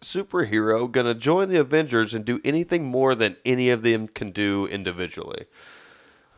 [0.00, 4.30] superhero going to join the Avengers and do anything more than any of them can
[4.32, 5.46] do individually?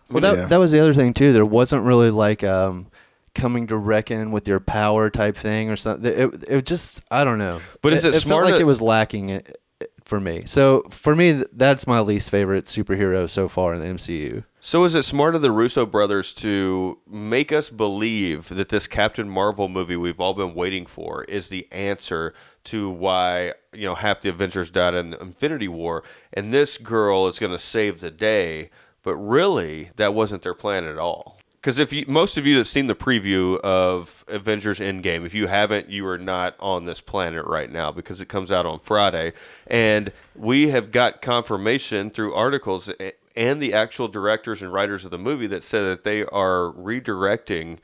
[0.09, 0.47] Well, that, Yeah.
[0.47, 1.33] that was the other thing too.
[1.33, 2.87] There wasn't really like um,
[3.35, 6.13] coming to reckon with your power type thing or something.
[6.13, 7.61] It, it just I don't know.
[7.83, 9.61] But is it it smart felt like to- it was lacking it, it-
[10.07, 10.45] for me.
[10.47, 14.45] So for me, that's my least favorite superhero so far in the MCU.
[14.61, 19.29] So is it smart of the Russo brothers to make us believe that this Captain
[19.29, 24.21] Marvel movie we've all been waiting for is the answer to why you know half
[24.21, 28.71] the Avengers died in Infinity War, and this girl is going to save the day?
[29.03, 31.39] But really, that wasn't their plan at all.
[31.67, 35.49] Because if you, most of you have seen the preview of Avengers Endgame, if you
[35.49, 39.33] haven't, you are not on this planet right now because it comes out on Friday,
[39.67, 42.89] and we have got confirmation through articles
[43.35, 47.79] and the actual directors and writers of the movie that said that they are redirecting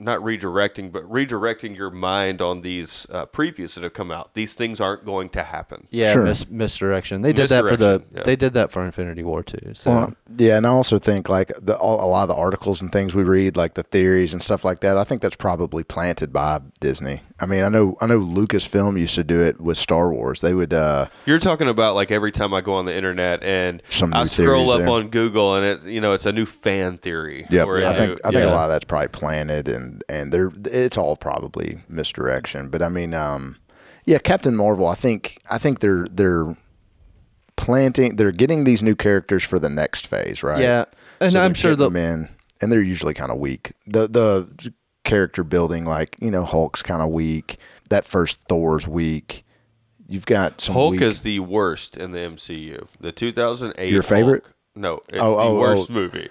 [0.00, 4.54] not redirecting but redirecting your mind on these uh, previews that have come out these
[4.54, 6.24] things aren't going to happen Yeah, Sure.
[6.24, 7.22] mis- misdirection.
[7.22, 8.02] They did that for the.
[8.12, 8.22] Yeah.
[8.24, 9.72] They did that for Infinity War too.
[9.74, 12.82] So Well, yeah, and I also think like the, all, a lot of the articles
[12.82, 14.98] and things we read, like the theories and stuff like that.
[14.98, 17.22] I think that's probably planted by Disney.
[17.40, 20.40] I mean, I know I know Lucasfilm used to do it with Star Wars.
[20.40, 23.82] They would, uh, You're talking about like every time I go on the internet and
[23.88, 24.88] Some I scroll up there.
[24.88, 27.46] on Google and it's you know it's a new fan theory.
[27.50, 27.64] yeah.
[27.64, 30.50] where I you- think I think a lot of that's probably planted, and and they're
[30.66, 32.68] it's all probably misdirection.
[32.68, 33.56] But I mean, um,
[34.04, 34.86] yeah, Captain Marvel.
[34.86, 36.56] I think I think they're they're
[37.56, 38.16] planting.
[38.16, 40.60] They're getting these new characters for the next phase, right?
[40.60, 40.84] Yeah,
[41.20, 42.28] and So I'm sure getting the them in,
[42.60, 43.72] and they're usually kind of weak.
[43.86, 44.72] The the
[45.04, 47.58] character building, like you know, Hulk's kind of weak.
[47.90, 49.44] That first Thor's weak.
[50.06, 52.86] You've got some Hulk weak- is the worst in the MCU.
[53.00, 54.42] The 2008 Your favorite?
[54.44, 55.94] Hulk- no, it's Oh, the oh, worst oh.
[55.94, 56.28] movie.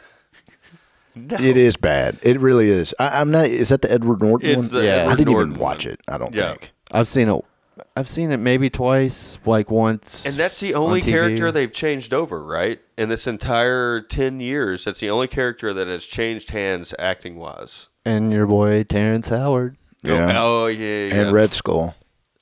[1.15, 2.19] It is bad.
[2.23, 2.93] It really is.
[2.99, 3.45] I, I'm not.
[3.45, 4.81] Is that the Edward Norton It's one?
[4.81, 5.07] the Yeah.
[5.09, 5.93] I didn't Norton even watch one.
[5.93, 6.01] it.
[6.07, 6.49] I don't Yeah.
[6.51, 6.73] think.
[6.91, 7.45] I've seen it.
[7.95, 10.25] I've seen it maybe twice, like once.
[10.25, 11.11] And that's the on only TV.
[11.11, 12.79] character they've changed over, right?
[12.97, 17.87] In this entire 10 years, that's the only character that has changed hands acting wise.
[18.05, 20.41] And your boy Terrence Howard, oh, Yeah.
[20.41, 21.15] Oh, yeah, yeah.
[21.15, 21.95] And Red Skull.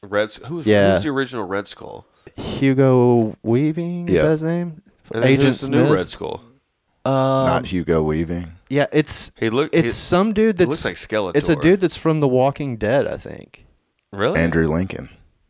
[0.03, 0.93] Red Who's, Yeah.
[0.93, 2.05] who's the original Red Skull?
[2.38, 4.10] Hugo Weaving.
[4.10, 4.21] Is Yeah.
[4.23, 4.81] that his name?
[5.13, 5.88] And then Agent who's the Smith.
[5.89, 6.41] new Red Skull?
[7.05, 7.13] Um,
[7.47, 8.51] not Hugo Weaving.
[8.69, 9.69] yeah, it's He look.
[9.73, 11.35] it's he- some dude that's looks like Skeletor.
[11.35, 13.65] It's a dude that's from The Walking Dead, I think.
[14.11, 14.39] really?
[14.39, 15.09] Andrew Lincoln.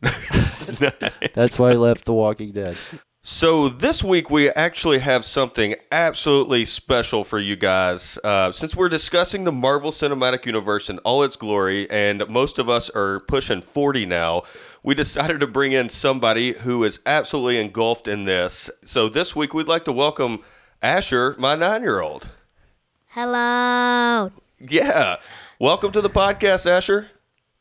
[1.34, 2.76] That's why he left The Walking Dead.
[3.22, 8.18] So this week we actually have something absolutely special for you guys.
[8.24, 12.68] Uh, since we're discussing the Marvel Cinematic Universe in all its glory, and most of
[12.68, 14.42] us are pushing 40 now,
[14.82, 18.68] we decided to bring in somebody who is absolutely engulfed in this.
[18.84, 20.40] So this week we'd like to welcome
[20.82, 22.28] Asher, my nine-year-old.
[23.06, 24.32] Hello.
[24.58, 25.16] Yeah,
[25.60, 27.08] welcome to the podcast, Asher.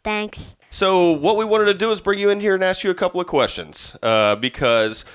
[0.04, 0.56] Thanks.
[0.72, 2.96] So what we wanted to do is bring you in here and ask you a
[2.96, 5.06] couple of questions uh, because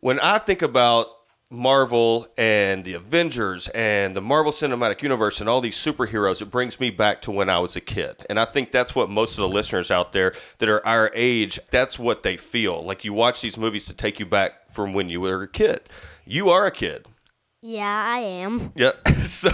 [0.00, 1.08] when I think about
[1.50, 6.80] Marvel and the Avengers and the Marvel Cinematic Universe and all these superheroes, it brings
[6.80, 8.24] me back to when I was a kid.
[8.30, 11.60] And I think that's what most of the listeners out there that are our age,
[11.70, 12.82] that's what they feel.
[12.82, 15.82] Like you watch these movies to take you back from when you were a kid.
[16.24, 17.06] You are a kid.
[17.62, 18.72] Yeah, I am.
[18.74, 18.92] Yeah.
[19.30, 19.50] So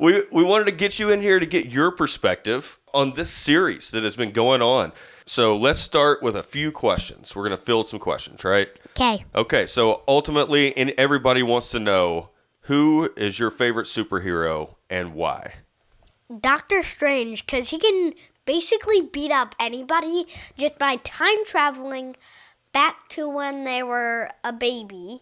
[0.00, 3.90] we we wanted to get you in here to get your perspective on this series
[3.92, 4.92] that has been going on.
[5.26, 7.36] So let's start with a few questions.
[7.36, 8.68] We're gonna field some questions, right?
[8.90, 9.24] Okay.
[9.34, 9.66] Okay.
[9.66, 12.30] So ultimately, and everybody wants to know
[12.62, 15.54] who is your favorite superhero and why.
[16.40, 22.16] Doctor Strange, because he can basically beat up anybody just by time traveling
[22.72, 25.20] back to when they were a baby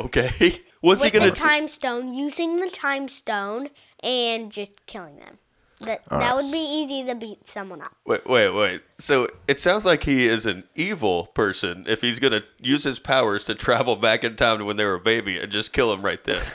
[0.00, 0.60] Okay.
[0.80, 1.26] What's he gonna?
[1.26, 1.30] Do?
[1.30, 3.68] The time stone, using the time stone,
[4.02, 5.38] and just killing them.
[5.80, 7.96] That, that would be easy to beat someone up.
[8.06, 8.82] Wait, wait, wait.
[8.92, 13.42] So it sounds like he is an evil person if he's gonna use his powers
[13.44, 16.02] to travel back in time to when they were a baby and just kill him
[16.02, 16.40] right then.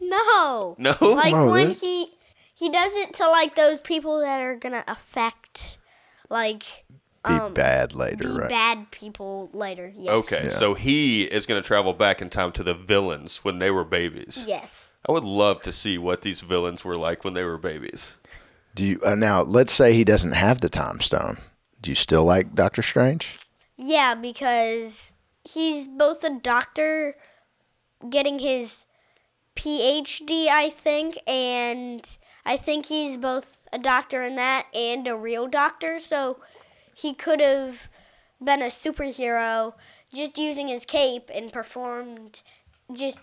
[0.00, 0.76] No.
[0.78, 0.94] No.
[1.00, 2.12] Like No, when this- he
[2.54, 5.76] he does it to like those people that are gonna affect
[6.30, 6.62] like
[7.28, 8.48] Be um, bad later, be right?
[8.48, 9.92] bad people later.
[9.94, 10.12] Yes.
[10.12, 10.50] Okay, Yeah.
[10.50, 13.84] so he is going to travel back in time to the villains when they were
[13.84, 14.44] babies.
[14.46, 14.94] Yes.
[15.08, 18.16] I would love to see what these villains were like when they were babies.
[18.74, 19.42] Do you uh, now?
[19.42, 21.38] Let's say he doesn't have the time stone.
[21.80, 23.38] Do you still like Doctor Strange?
[23.76, 25.14] Yeah, because
[25.44, 27.14] he's both a doctor
[28.10, 28.86] getting his
[29.56, 32.08] PhD, I think, and
[32.44, 36.38] I think he's both a doctor in that and a real doctor, so
[36.98, 37.88] he could have
[38.42, 39.74] been a superhero
[40.12, 42.42] just using his cape and performed
[42.92, 43.20] just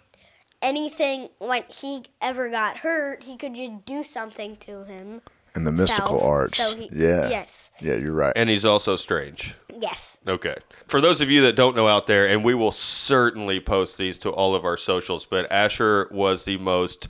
[0.61, 5.21] anything when he ever got hurt, he could just do something to him.
[5.55, 6.57] And the mystical self, arts.
[6.57, 7.29] So he, yeah.
[7.29, 7.71] Yes.
[7.81, 8.33] Yeah, you're right.
[8.35, 9.55] And he's also strange.
[9.77, 10.17] Yes.
[10.27, 10.55] Okay.
[10.87, 14.17] For those of you that don't know out there, and we will certainly post these
[14.19, 17.07] to all of our socials, but Asher was the most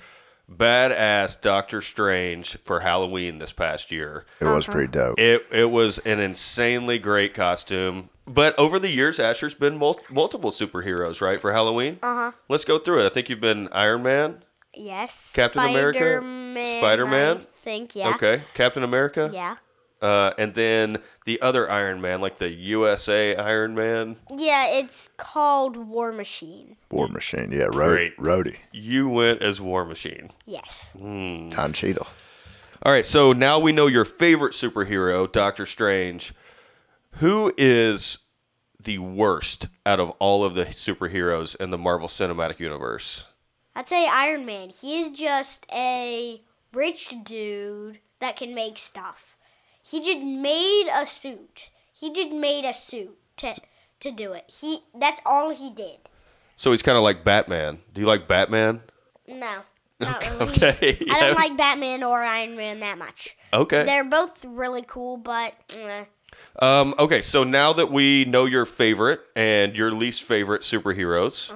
[0.51, 4.25] badass Doctor Strange for Halloween this past year.
[4.39, 5.19] it was pretty dope.
[5.19, 8.09] It it was an insanely great costume.
[8.27, 11.99] But over the years, Asher's been mul- multiple superheroes, right, for Halloween?
[12.01, 12.31] Uh huh.
[12.49, 13.05] Let's go through it.
[13.05, 14.43] I think you've been Iron Man.
[14.73, 15.31] Yes.
[15.33, 15.99] Captain America?
[15.99, 17.37] Spider-Man, Spider-Man?
[17.37, 18.09] I think yeah.
[18.15, 18.41] Okay.
[18.53, 19.29] Captain America.
[19.33, 19.55] Yeah.
[20.01, 24.17] Uh, and then the other Iron Man, like the USA Iron Man.
[24.35, 26.75] Yeah, it's called War Machine.
[26.91, 27.51] War Machine.
[27.51, 28.17] Yeah, Ro- Great.
[28.17, 28.57] Rhodey.
[28.71, 30.29] You went as War Machine.
[30.45, 30.91] Yes.
[30.99, 32.07] Don Cheadle.
[32.83, 36.33] All right, so now we know your favorite superhero, Doctor Strange.
[37.13, 38.19] Who is
[38.79, 43.23] the worst out of all of the superheroes in the Marvel Cinematic Universe?
[43.75, 44.69] I'd say Iron Man.
[44.69, 46.41] He is just a
[46.73, 49.34] rich dude that can make stuff.
[49.85, 51.69] He just made a suit.
[51.93, 53.55] He just made a suit to
[53.99, 54.45] to do it.
[54.47, 55.99] He that's all he did.
[56.55, 57.79] So he's kind of like Batman.
[57.93, 58.81] Do you like Batman?
[59.27, 59.61] No.
[59.99, 60.35] Not really.
[60.51, 60.97] Okay.
[61.01, 61.19] I yes.
[61.19, 63.37] don't like Batman or Iron Man that much.
[63.53, 63.85] Okay.
[63.85, 66.05] They're both really cool, but eh.
[66.59, 71.53] Um, okay, so now that we know your favorite and your least favorite superheroes,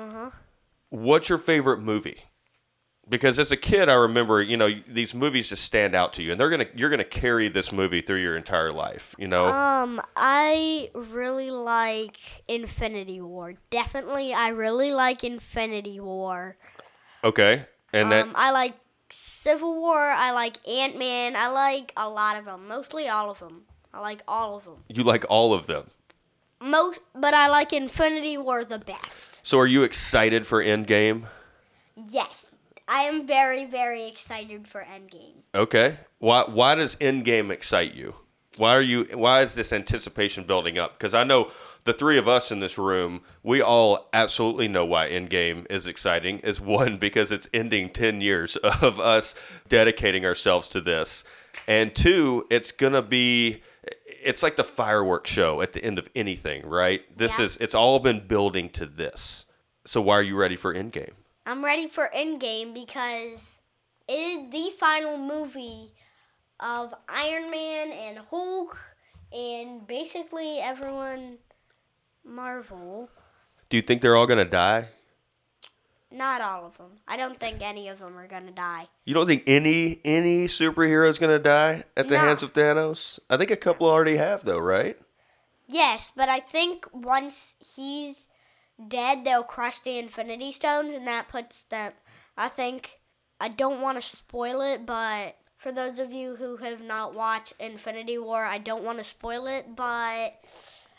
[0.89, 2.23] what's your favorite movie?
[3.09, 6.31] Because as a kid, I remember, you know, these movies just stand out to you,
[6.31, 9.15] and they're gonna you're gonna carry this movie through your entire life.
[9.17, 12.17] You know, Um, I really like
[12.47, 13.55] Infinity War.
[13.71, 16.55] Definitely, I really like Infinity War.
[17.23, 18.73] okay, and Um, that I like
[19.09, 19.99] Civil War.
[19.99, 21.35] I like Ant Man.
[21.35, 22.67] I like a lot of them.
[22.67, 23.63] Mostly all of them.
[23.91, 24.83] I like all of them.
[24.87, 25.89] you like all of them.
[26.61, 29.39] Most, but I like Infinity War the best.
[29.41, 31.25] So, are you excited for Endgame?
[31.95, 32.51] Yes,
[32.89, 35.43] I am very, very excited for Endgame.
[35.53, 38.15] Okay, why why does Endgame excite you?
[38.57, 39.05] Why are you?
[39.13, 40.97] Why is this anticipation building up?
[40.97, 41.51] Because I know
[41.85, 46.39] the three of us in this room, we all absolutely know why Endgame is exciting.
[46.39, 49.35] Is one because it's ending ten years of us
[49.67, 51.23] dedicating ourselves to this,
[51.67, 53.61] and two, it's gonna be.
[54.21, 57.01] It's like the fireworks show at the end of anything, right?
[57.15, 57.45] This Yeah.
[57.45, 57.57] is.
[57.57, 59.45] It's all been building to this.
[59.85, 61.11] So why are you ready for Endgame?
[61.49, 63.57] I'm ready for Endgame because
[64.07, 65.91] it is the final movie
[66.59, 68.77] of Iron Man and Hulk
[69.33, 71.39] and basically everyone
[72.23, 73.09] Marvel.
[73.67, 74.89] Do you think they're all gonna die?
[76.11, 76.99] Not all of them.
[77.07, 78.87] I don't think any of them are gonna die.
[79.05, 82.19] You don't think any any superhero is gonna die at the No.
[82.19, 83.19] hands of Thanos?
[83.27, 84.99] I think a couple already have, though, right?
[85.65, 88.27] Yes, but I think once he's
[88.87, 91.93] dead, they'll crush the Infinity Stones, and that puts them.
[92.37, 92.99] I think
[93.39, 97.53] I don't want to spoil it, but for those of you who have not watched
[97.59, 99.83] Infinity War, I don't want to spoil it, but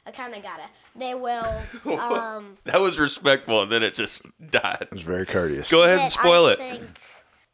[0.07, 0.65] I kind of gotta.
[0.97, 1.61] They will.
[1.99, 4.79] Um, That was respectful, and then it just died.
[4.83, 5.71] It was very courteous.
[5.71, 6.59] Go ahead and spoil I it.
[6.59, 6.83] Think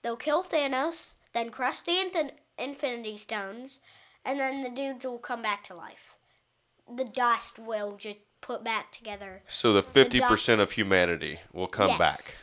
[0.03, 3.81] they'll kill Thanos, then crush the infin- Infinity Stones,
[4.25, 6.15] and then the dudes will come back to life.
[6.97, 9.43] The dust will just put back together.
[9.49, 11.99] So the fifty percent of humanity will come Yes.
[11.99, 12.37] back.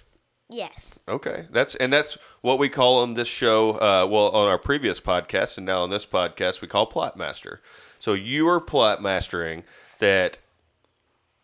[0.50, 1.00] Yes.
[1.08, 3.72] Okay, that's and that's what we call on this show.
[3.72, 7.62] Uh, well, on our previous podcast, and now on this podcast, we call plot master.
[8.00, 9.64] So you are plot mastering
[10.00, 10.40] that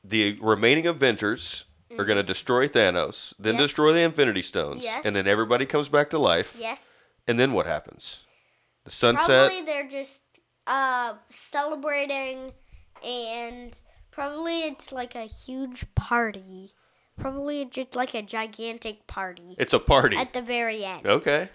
[0.04, 1.66] the remaining Avengers
[1.98, 3.62] are going to destroy Thanos, then Mm-hmm.
[3.62, 3.70] Yes.
[3.70, 5.02] destroy the Infinity Stones, Yes.
[5.06, 6.56] and then everybody comes back to life.
[6.60, 6.86] Yes.
[7.28, 8.20] And then what happens?
[8.86, 9.50] The sunset.
[9.52, 10.22] Probably they're just
[10.68, 12.52] uh, celebrating,
[13.04, 13.78] and
[14.20, 16.74] probably it's like a huge party.
[17.18, 20.18] Probably just like a gigantic party It's a party.
[20.18, 21.06] at the very end.
[21.06, 21.50] Okay.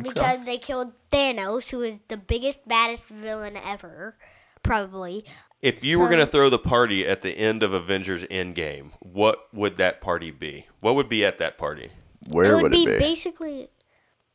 [0.00, 4.16] because they killed Thanos, who is the biggest, baddest villain ever,
[4.62, 5.24] probably.
[5.60, 9.48] If you were going to throw the party at the end of Avengers Endgame, what
[9.52, 10.66] would that party be?
[10.80, 11.90] What would be at that party?
[12.30, 12.98] Where it would, would be, it be?
[12.98, 13.68] basically,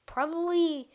[0.05, 0.89] probably,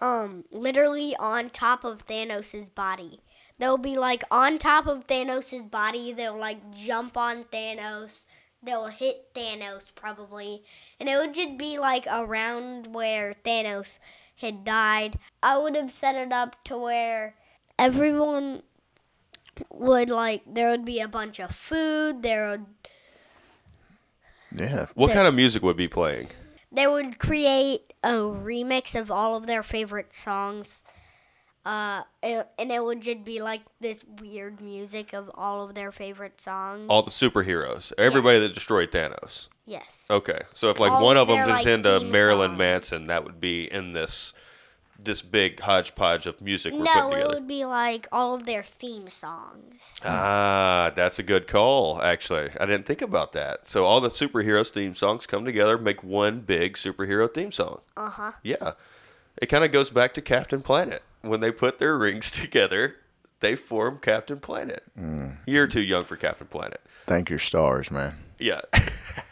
[0.00, 3.20] um, literally on top of Thanos's body.
[3.60, 6.14] They'll be like on top of Thanos's body.
[6.14, 8.24] They'll like jump on Thanos.
[8.62, 10.62] They'll hit Thanos probably,
[10.98, 13.98] and it would just be like around where Thanos
[14.36, 15.18] had died.
[15.42, 17.34] I would have set it up to where
[17.78, 18.62] everyone
[19.70, 22.22] would like there would be a bunch of food.
[22.22, 22.66] There would
[24.56, 24.86] Yeah.
[24.94, 26.28] What The- kind of music would be playing?
[26.72, 30.82] they would create a remix of all of their favorite songs.
[31.64, 35.92] Uh, and and it would just be like this weird music of all of their
[35.92, 36.86] favorite songs.
[36.88, 38.48] All the superheroes, everybody Yes.
[38.48, 39.48] that destroyed Thanos.
[39.66, 40.06] yes.
[40.08, 42.58] Okay, so if like All one of them just like, into Marilyn songs.
[42.58, 44.32] Manson, that would be in this
[45.02, 49.08] this big hodgepodge of music we're No, it would be like all of their theme
[49.08, 49.80] songs.
[50.04, 52.02] Ah, that's a good call.
[52.02, 53.66] Actually, I didn't think about that.
[53.66, 57.80] So all the superheroes theme songs come together, make one big superhero theme song.
[57.96, 58.32] Uh huh.
[58.42, 58.72] Yeah,
[59.40, 62.96] it kind of goes back to Captain Planet when they put their rings together.
[63.40, 64.82] They form Captain Planet.
[64.98, 65.38] Mm.
[65.46, 66.78] You're too young for Captain Planet.
[67.06, 68.14] Thank your stars, man.
[68.38, 68.60] Yeah.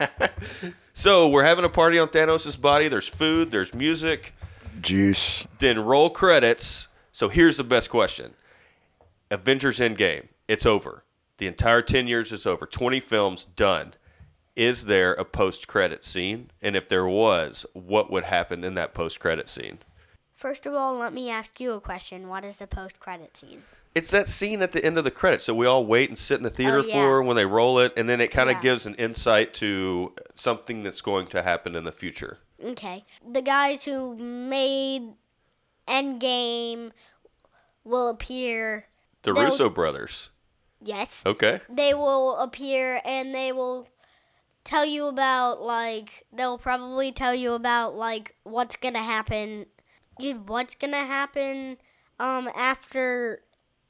[0.95, 2.89] so we're having a party on Thanos' body.
[2.89, 3.51] There's food.
[3.51, 4.33] There's music.
[4.81, 5.47] Juice.
[5.59, 6.89] Then roll credits.
[7.13, 8.33] So here's the best question
[9.31, 10.29] Avengers Endgame.
[10.47, 11.05] It's over.
[11.39, 12.67] The entire 10 years is over.
[12.67, 13.95] 20 films done.
[14.57, 16.51] Is there a post credit scene?
[16.61, 19.79] And if there was, what would happen in that post credit scene?
[20.39, 22.29] First of all, let me ask you a question.
[22.29, 23.65] What is the post-credit scene?
[23.95, 25.45] It's that scene at the end of the credits.
[25.45, 26.93] So we all wait and sit in the oh, theater Oh, yeah.
[26.93, 28.63] for when they roll it, and then it kind of Yeah.
[28.63, 32.39] gives an insight to something that's going to happen in the future.
[32.65, 33.05] Okay.
[33.29, 35.15] The guys who made
[35.89, 36.93] Endgame
[37.83, 38.85] will appear.
[39.23, 40.31] The They'll- Russo brothers.
[40.81, 41.25] Yes.
[41.27, 41.61] Okay.
[41.69, 43.89] They will appear and they will
[44.63, 49.67] tell you about like they'll probably tell you about like what's gonna happen
[50.21, 51.77] dude, what's gonna happen
[52.21, 53.41] um after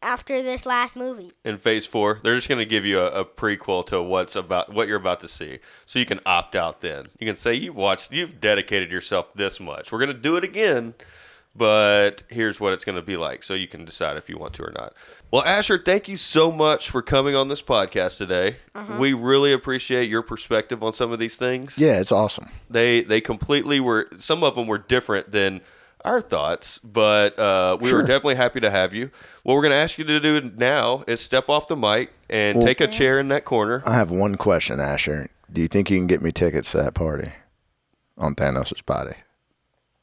[0.00, 1.32] after this last movie.
[1.44, 4.72] in phase four they're just going to give you a, a prequel to what's about
[4.72, 5.58] what you're about to see.
[5.86, 7.06] So you can opt out then.
[7.18, 9.90] You can say you've watched you've dedicated yourself this much.
[9.90, 10.94] We're going to do it again
[11.56, 13.42] but here's what it's going to be like.
[13.42, 14.94] So you can decide if you want to or not.
[15.32, 18.56] Well asher thank you so much for coming on this podcast today.
[18.98, 21.76] We really appreciate your perspective on some of these things.
[21.76, 22.48] Yeah, it's awesome.
[22.70, 25.60] they they completely were some of them were different than
[26.05, 29.11] our thoughts but uh, we were definitely happy to have you
[29.42, 32.59] what we're going to ask you to do now is step off the mic and
[32.59, 35.28] Well- take a chair in that corner I have one question, Asher.
[35.53, 37.32] Do you think you can get me tickets to that party
[38.18, 39.14] on Thanos' body?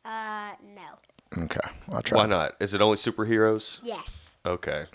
[0.04, 1.44] Uh no.
[1.44, 1.60] Okay,
[1.92, 2.18] I'll try.
[2.20, 4.32] why not is it only superheroes Yes.
[4.46, 4.86] okay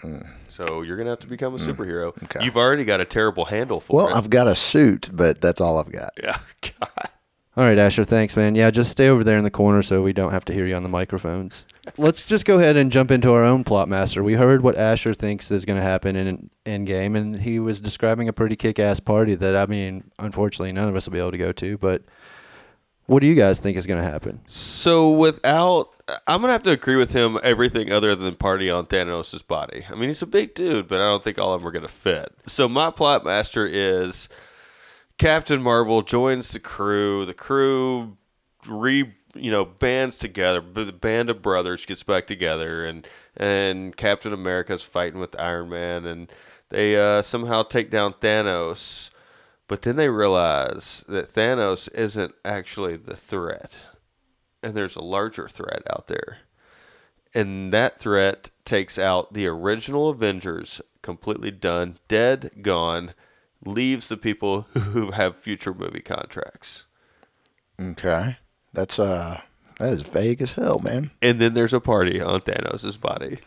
[0.49, 2.23] so you're going to have to become a superhero Mm.
[2.25, 2.45] okay.
[2.45, 5.41] you've already got a terrible handle for Well, it Well, I've got a suit, but
[5.41, 6.13] that's all I've got.
[6.23, 7.09] yeah God.
[7.57, 8.55] All right, Asher, thanks, man.
[8.55, 10.77] Yeah, just stay over there in the corner so we don't have to hear you
[10.77, 11.67] on the microphones.
[11.99, 14.23] Let's just go ahead and jump into our own plot master.
[14.23, 18.29] We heard what Asher thinks is going to happen in Endgame, and he was describing
[18.29, 21.39] a pretty kick-ass party that, I mean, unfortunately, none of us will be able to
[21.39, 21.77] go to.
[21.77, 22.05] But
[23.07, 24.41] what do you guys think is going to happen?
[24.47, 25.89] So without,
[26.29, 27.39] I'm gonna have to agree with him.
[27.43, 29.85] Everything other than party on Thanos' body.
[29.91, 31.89] I mean, he's a big dude, but I don't think all of them are gonna
[31.89, 32.33] fit.
[32.47, 34.29] So my plot master is
[35.21, 37.27] Captain Marvel joins the crew.
[37.27, 38.17] The crew
[38.67, 40.61] re you know bands together.
[40.61, 43.07] The band of brothers gets back together, and
[43.37, 46.33] and Captain America's fighting with Iron Man, and
[46.71, 49.11] they uh, somehow take down Thanos.
[49.69, 53.79] But then they realize that Thanos isn't actually the threat
[54.63, 56.39] and there's a larger threat out there.
[57.35, 63.15] And that threat takes out the original Avengers, completely done, dead, gone,
[63.65, 66.87] leaves the people who have future movie contracts.
[67.81, 68.37] Okay,
[68.73, 69.41] that's uh,
[69.79, 71.11] that is vague as hell, man.
[71.23, 73.39] And then there's a party on Thanos' body.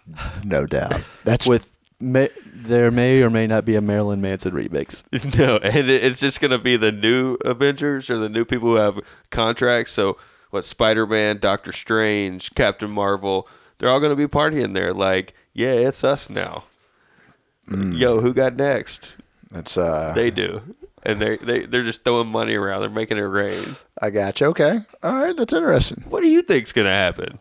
[0.43, 1.01] No doubt.
[1.23, 5.03] That's With may, there may or may not be a Marilyn Manson remix.
[5.37, 8.69] no, and it- it's just going to be the new Avengers or the new people
[8.69, 8.99] who have
[9.29, 9.91] contracts.
[9.91, 10.17] So,
[10.49, 13.47] what, Spider Man, Doctor Strange, Captain Marvel,
[13.77, 14.93] they're all going to be partying there.
[14.93, 16.63] Like, yeah, it's us now.
[17.69, 19.15] Yo, who got next?
[19.53, 20.11] That's uh.
[20.15, 20.61] They do.
[21.03, 22.81] And they they they're just throwing money around.
[22.81, 23.63] They're making it rain.
[24.01, 24.47] I got you.
[24.47, 26.03] Okay, all right, that's interesting.
[26.09, 27.39] What do you think's gonna happen?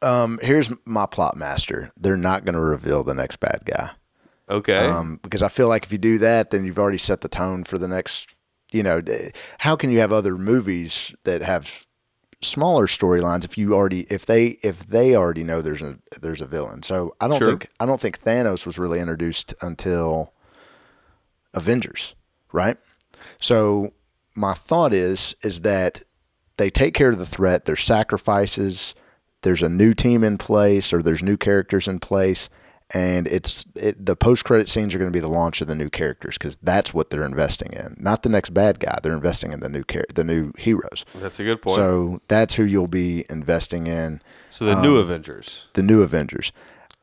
[0.00, 1.90] Um, here's my plot master.
[1.96, 3.90] They're not going to reveal the next bad guy.
[4.48, 4.76] Okay.
[4.76, 7.64] um, because I feel like if you do that, then you've already set the tone
[7.64, 8.34] for the next.
[8.70, 9.02] You know,
[9.58, 11.84] how can you have other movies that have
[12.42, 16.46] smaller storylines if you already if they if they already know there's a there's a
[16.46, 16.82] villain?
[16.82, 17.48] So I don't Sure.
[17.48, 20.32] think I don't think Thanos was really introduced until
[21.54, 22.14] Avengers,
[22.52, 22.76] right?
[23.40, 23.92] So
[24.34, 26.02] my thought is is that
[26.56, 27.64] they take care of the threat.
[27.64, 28.94] There's sacrifices.
[29.42, 32.48] There's a new team in place, or there's new characters in place,
[32.90, 35.74] and it's it, the post credit scenes are going to be the launch of the
[35.74, 38.98] new characters because that's what they're investing in, not the next bad guy.
[39.02, 41.04] They're investing in the new char- the new heroes.
[41.16, 41.74] That's a good point.
[41.76, 41.82] So,
[42.14, 45.66] So that's who you'll be investing in, So the new Avengers.
[45.74, 46.52] the new Avengers.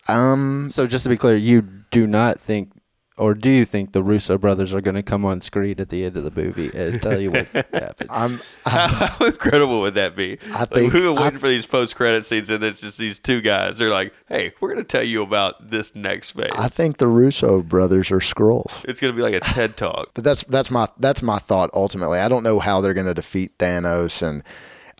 [0.08, 2.72] Um, So just to be clear, you do not think
[3.20, 6.05] or do you think the Russo brothers are going to come on screen at the
[6.05, 8.09] end of the movie and tell you what happens?
[8.09, 10.38] I'm How incredible would that be?
[10.53, 13.20] I Like, think- we were I- waiting for these post-credit scenes, and there's just these
[13.20, 13.78] two guys.
[13.78, 17.07] They're like, "Hey, we're going to tell you about this next phase." I think the
[17.07, 18.82] Russo brothers are scrolls.
[18.86, 20.09] it's going to be like a TED talk.
[20.13, 22.20] But that's that's my that's my thought ultimately.
[22.20, 24.43] I don't know how they're going to defeat Thanos and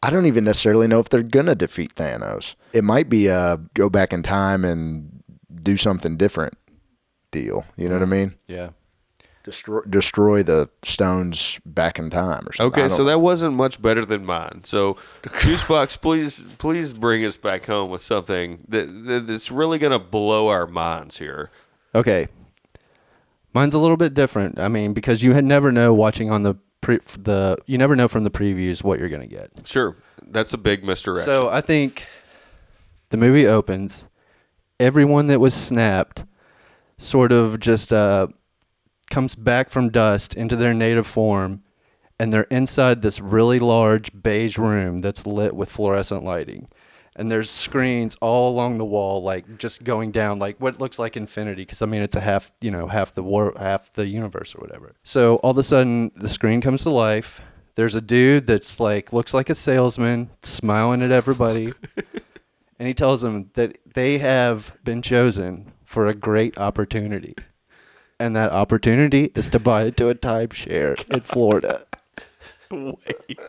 [0.04, 2.56] I don't even necessarily know if they're going to defeat Thanos.
[2.74, 5.22] It might be a go back in time and
[5.62, 6.54] do something different
[7.32, 7.66] deal.
[7.78, 8.10] You know what I mm.
[8.10, 8.36] mean?
[8.48, 8.70] yeah.
[9.44, 12.84] Destroy destroy the stones back in time or something.
[12.84, 13.06] Okay, so know.
[13.06, 14.62] that wasn't much better than mine.
[14.66, 19.94] So, Juicebox, please, please bring us back home with something that, that that's really going
[19.94, 21.52] to blow our minds here.
[21.96, 22.28] Okay.
[23.54, 24.60] Mine's a little bit different.
[24.60, 28.08] I mean, because you had never know watching on the pre- the you never know
[28.08, 29.52] from the previews what you're going to get.
[29.66, 29.96] Sure,
[30.28, 31.26] that's a big misdirection.
[31.26, 32.06] So I think
[33.10, 34.06] the movie opens.
[34.80, 36.24] Everyone that was snapped
[37.00, 38.28] sort of just uh,
[39.10, 41.64] comes back from dust into their native form,
[42.20, 46.68] and they're inside this really large beige room that's lit with fluorescent lighting.
[47.16, 51.18] And there's screens all along the wall, like just going down, like what looks like
[51.18, 51.64] infinity.
[51.64, 54.60] Because I mean, it's a half, you know, half the war, half the universe or
[54.60, 54.94] whatever.
[55.04, 57.42] So all of a sudden, the screen comes to life.
[57.76, 61.74] There's a dude that's like looks like a salesman, smiling at everybody
[62.80, 67.34] and he tells them that they have been chosen for a great opportunity.
[68.20, 71.82] And that opportunity is to buy into a timeshare in Florida.
[72.70, 73.40] wait,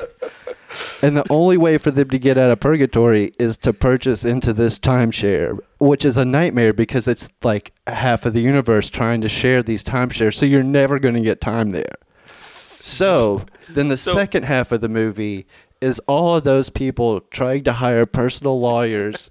[1.03, 4.55] And the only way for them to get out of purgatory is to purchase into
[4.55, 9.29] this timeshare, which is a nightmare because it's like half of the universe trying to
[9.29, 10.37] share these timeshares.
[10.37, 11.97] So you're never going to get time there.
[12.27, 15.47] So then the So- second half of the movie
[15.83, 19.29] is all of those people trying to hire personal lawyers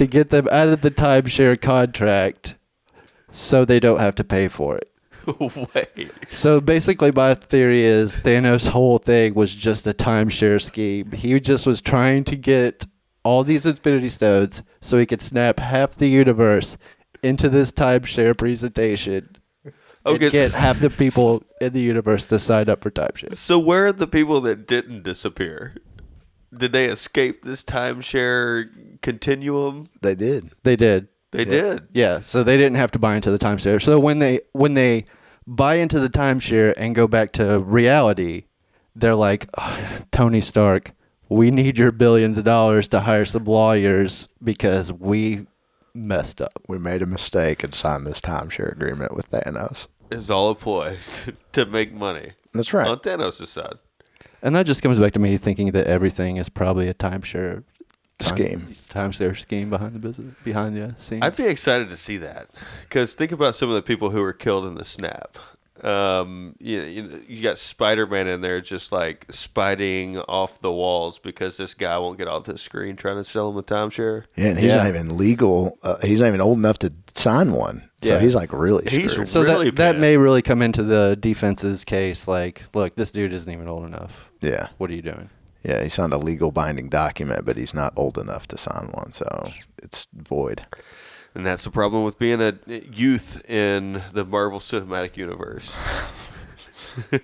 [0.00, 2.54] to get them out of the timeshare contract
[3.30, 4.90] so they don't have to pay for it.
[5.74, 6.10] wait.
[6.30, 11.12] So basically, my theory is Thanos' whole thing was just a timeshare scheme.
[11.12, 12.86] He just was trying to get
[13.24, 16.78] all these Infinity Stones so he could snap half the universe
[17.22, 19.36] into this timeshare presentation.
[20.06, 23.36] Okay, And get half the people in the universe to sign up for timeshare.
[23.36, 25.76] So where are the people that didn't disappear?
[26.56, 29.88] Did they escape this timeshare continuum?
[30.00, 30.50] they did.
[30.62, 31.08] They did.
[31.32, 31.86] They did.
[31.92, 33.80] Yeah, so they didn't have to buy into the timeshare.
[33.80, 35.04] So when they when they
[35.46, 38.44] buy into the timeshare and go back to reality,
[38.96, 40.90] they're like, "Ugh, Tony Stark,
[41.28, 45.46] we need your billions of dollars to hire some lawyers because we
[45.94, 46.60] messed up.
[46.68, 49.86] We made a mistake and signed this timeshare agreement with Thanos.
[50.10, 50.98] It's all a ploy
[51.52, 52.32] to make money.
[52.52, 52.88] That's right.
[52.88, 53.78] On Thanos' side.
[54.42, 57.62] And that just comes back to me thinking that everything is probably a timeshare
[58.20, 58.66] Scheme.
[58.70, 61.22] timeshare scheme behind the business, behind the scenes.
[61.22, 62.50] I'd be excited to see that
[62.82, 65.38] because think about some of the people who were killed in the snap.
[65.82, 71.18] Um, you, you, you got Spider Man in there just like spiting off the walls
[71.18, 74.24] because this guy won't get off the screen trying to sell him a timeshare.
[74.36, 74.76] Yeah, and he's Yeah.
[74.76, 75.78] not even legal.
[75.82, 77.89] Uh, he's not even old enough to sign one.
[78.02, 78.20] So Yeah.
[78.20, 79.28] he's like really He's screwed.
[79.28, 80.22] so really that that may pissed.
[80.22, 82.26] really come into the defense's case.
[82.26, 84.30] Like, look, this dude isn't even old enough.
[84.40, 84.68] yeah.
[84.78, 85.28] What are you doing?
[85.62, 89.12] Yeah, he signed a legal binding document, but he's not old enough to sign one,
[89.12, 89.44] so
[89.82, 90.62] it's void.
[91.34, 95.76] And that's the problem with being a youth in the Marvel Cinematic Universe.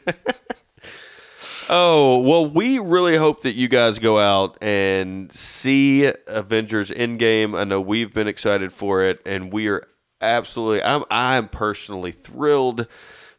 [1.69, 7.59] oh, well, we really hope that you guys go out and see Avengers Endgame.
[7.59, 9.83] I know we've been excited for it, and we are
[10.21, 12.87] absolutely, I'm, I'm personally thrilled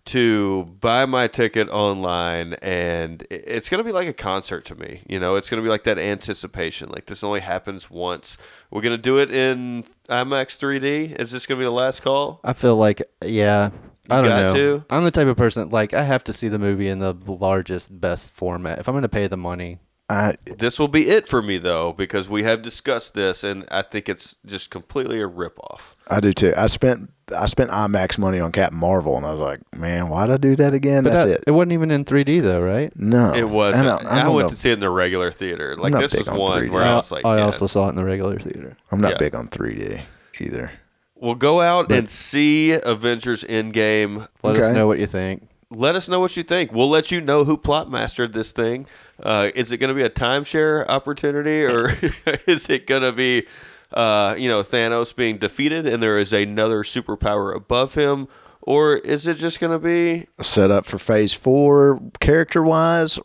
[0.05, 5.01] to buy my ticket online and it's going to be like a concert to me
[5.05, 8.37] you know it's going to be like that anticipation like this only happens once
[8.71, 12.03] we're going to do it in imax 3d is this going to be the last
[12.03, 13.71] call I feel like, yeah,
[14.09, 14.53] I don't know.
[14.53, 14.85] to?
[14.89, 17.99] I'm the type of person like I have to see the movie in the largest,
[17.99, 18.79] best format.
[18.79, 22.29] If I'm gonna pay the money, I, this will be it for me though because
[22.29, 26.53] we have discussed this and i think it's just completely a ripoff I do too.
[26.55, 30.29] I spent I spent IMAX money on Captain Marvel, and I was like, man, why'd
[30.31, 31.03] I do that again?
[31.03, 31.51] but That's that, it.
[31.51, 32.89] wasn't even in 3D though, right?
[32.97, 34.49] No, it was I, i, don't- I went know.
[34.51, 36.71] to see it in the regular theater like this big was on one 3D.
[36.71, 37.43] where i was like I yeah.
[37.43, 38.77] also saw it in the regular theater.
[38.93, 39.17] I'm not Yeah.
[39.17, 40.03] big on 3D
[40.39, 40.71] either.
[41.15, 45.49] well go out and see avengers endgame Let us know what you think.
[45.69, 46.71] let us know what you think.
[46.71, 48.87] We'll let you know who plot mastered this thing.
[49.21, 51.91] Uh, is it going to be a timeshare opportunity, or
[52.47, 53.45] is it going to be,
[53.93, 58.27] uh, you know, Thanos being defeated and there is another superpower above him,
[58.61, 60.27] or is it just going to be?
[60.41, 63.17] Set up for Phase Four, character wise,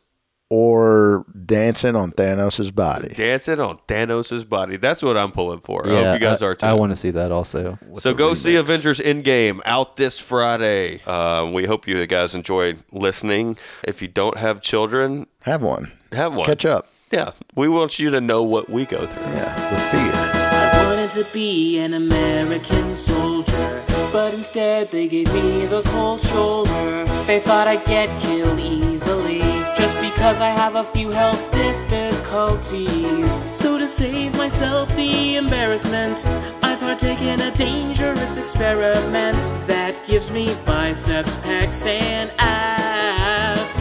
[0.55, 3.09] or dancing on Thanos' body?
[3.09, 4.77] Dancing on Thanos' body.
[4.77, 5.87] That's what I'm pulling for.
[5.87, 6.67] I hope you guys I, are too.
[6.67, 7.79] I want to see that also.
[7.95, 11.03] So go see Avengers Endgame out this Friday.
[11.05, 13.57] Um, we hope you guys enjoyed listening.
[13.85, 15.91] If you don't have children, Have one.
[16.13, 16.45] have one.
[16.45, 16.87] Catch up.
[17.11, 19.23] Yeah, we want you to know what we go through.
[19.23, 20.13] Yeah, with fear.
[20.15, 23.83] I wanted to be an American soldier,
[24.13, 27.05] but instead they gave me the cold shoulder.
[27.27, 29.41] They thought I'd get killed easily,
[29.75, 33.43] just because I have a few health difficulties.
[33.57, 36.27] So to save myself the embarrassment,
[36.63, 43.77] I partake in a dangerous experiment that gives me biceps, pecs, and abs.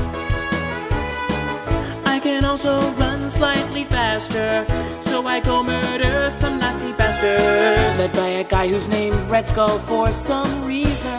[2.06, 4.66] I can also run slightly faster,
[5.02, 6.94] so I go murder some Nazi
[7.24, 11.12] led by a guy who's named Red Skull for some reason.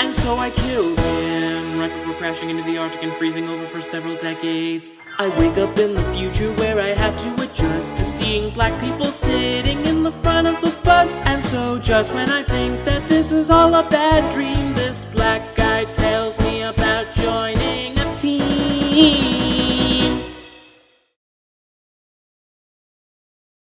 [0.00, 3.80] And so I killed him right before crashing into the Arctic and freezing over for
[3.80, 4.96] several decades.
[5.18, 9.06] I wake up in the future where I have to adjust to seeing black people
[9.06, 11.22] sitting in the front of the bus.
[11.24, 15.42] And so just when I think that this is all a bad dream, this black
[15.56, 19.27] guy tells me about joining a team.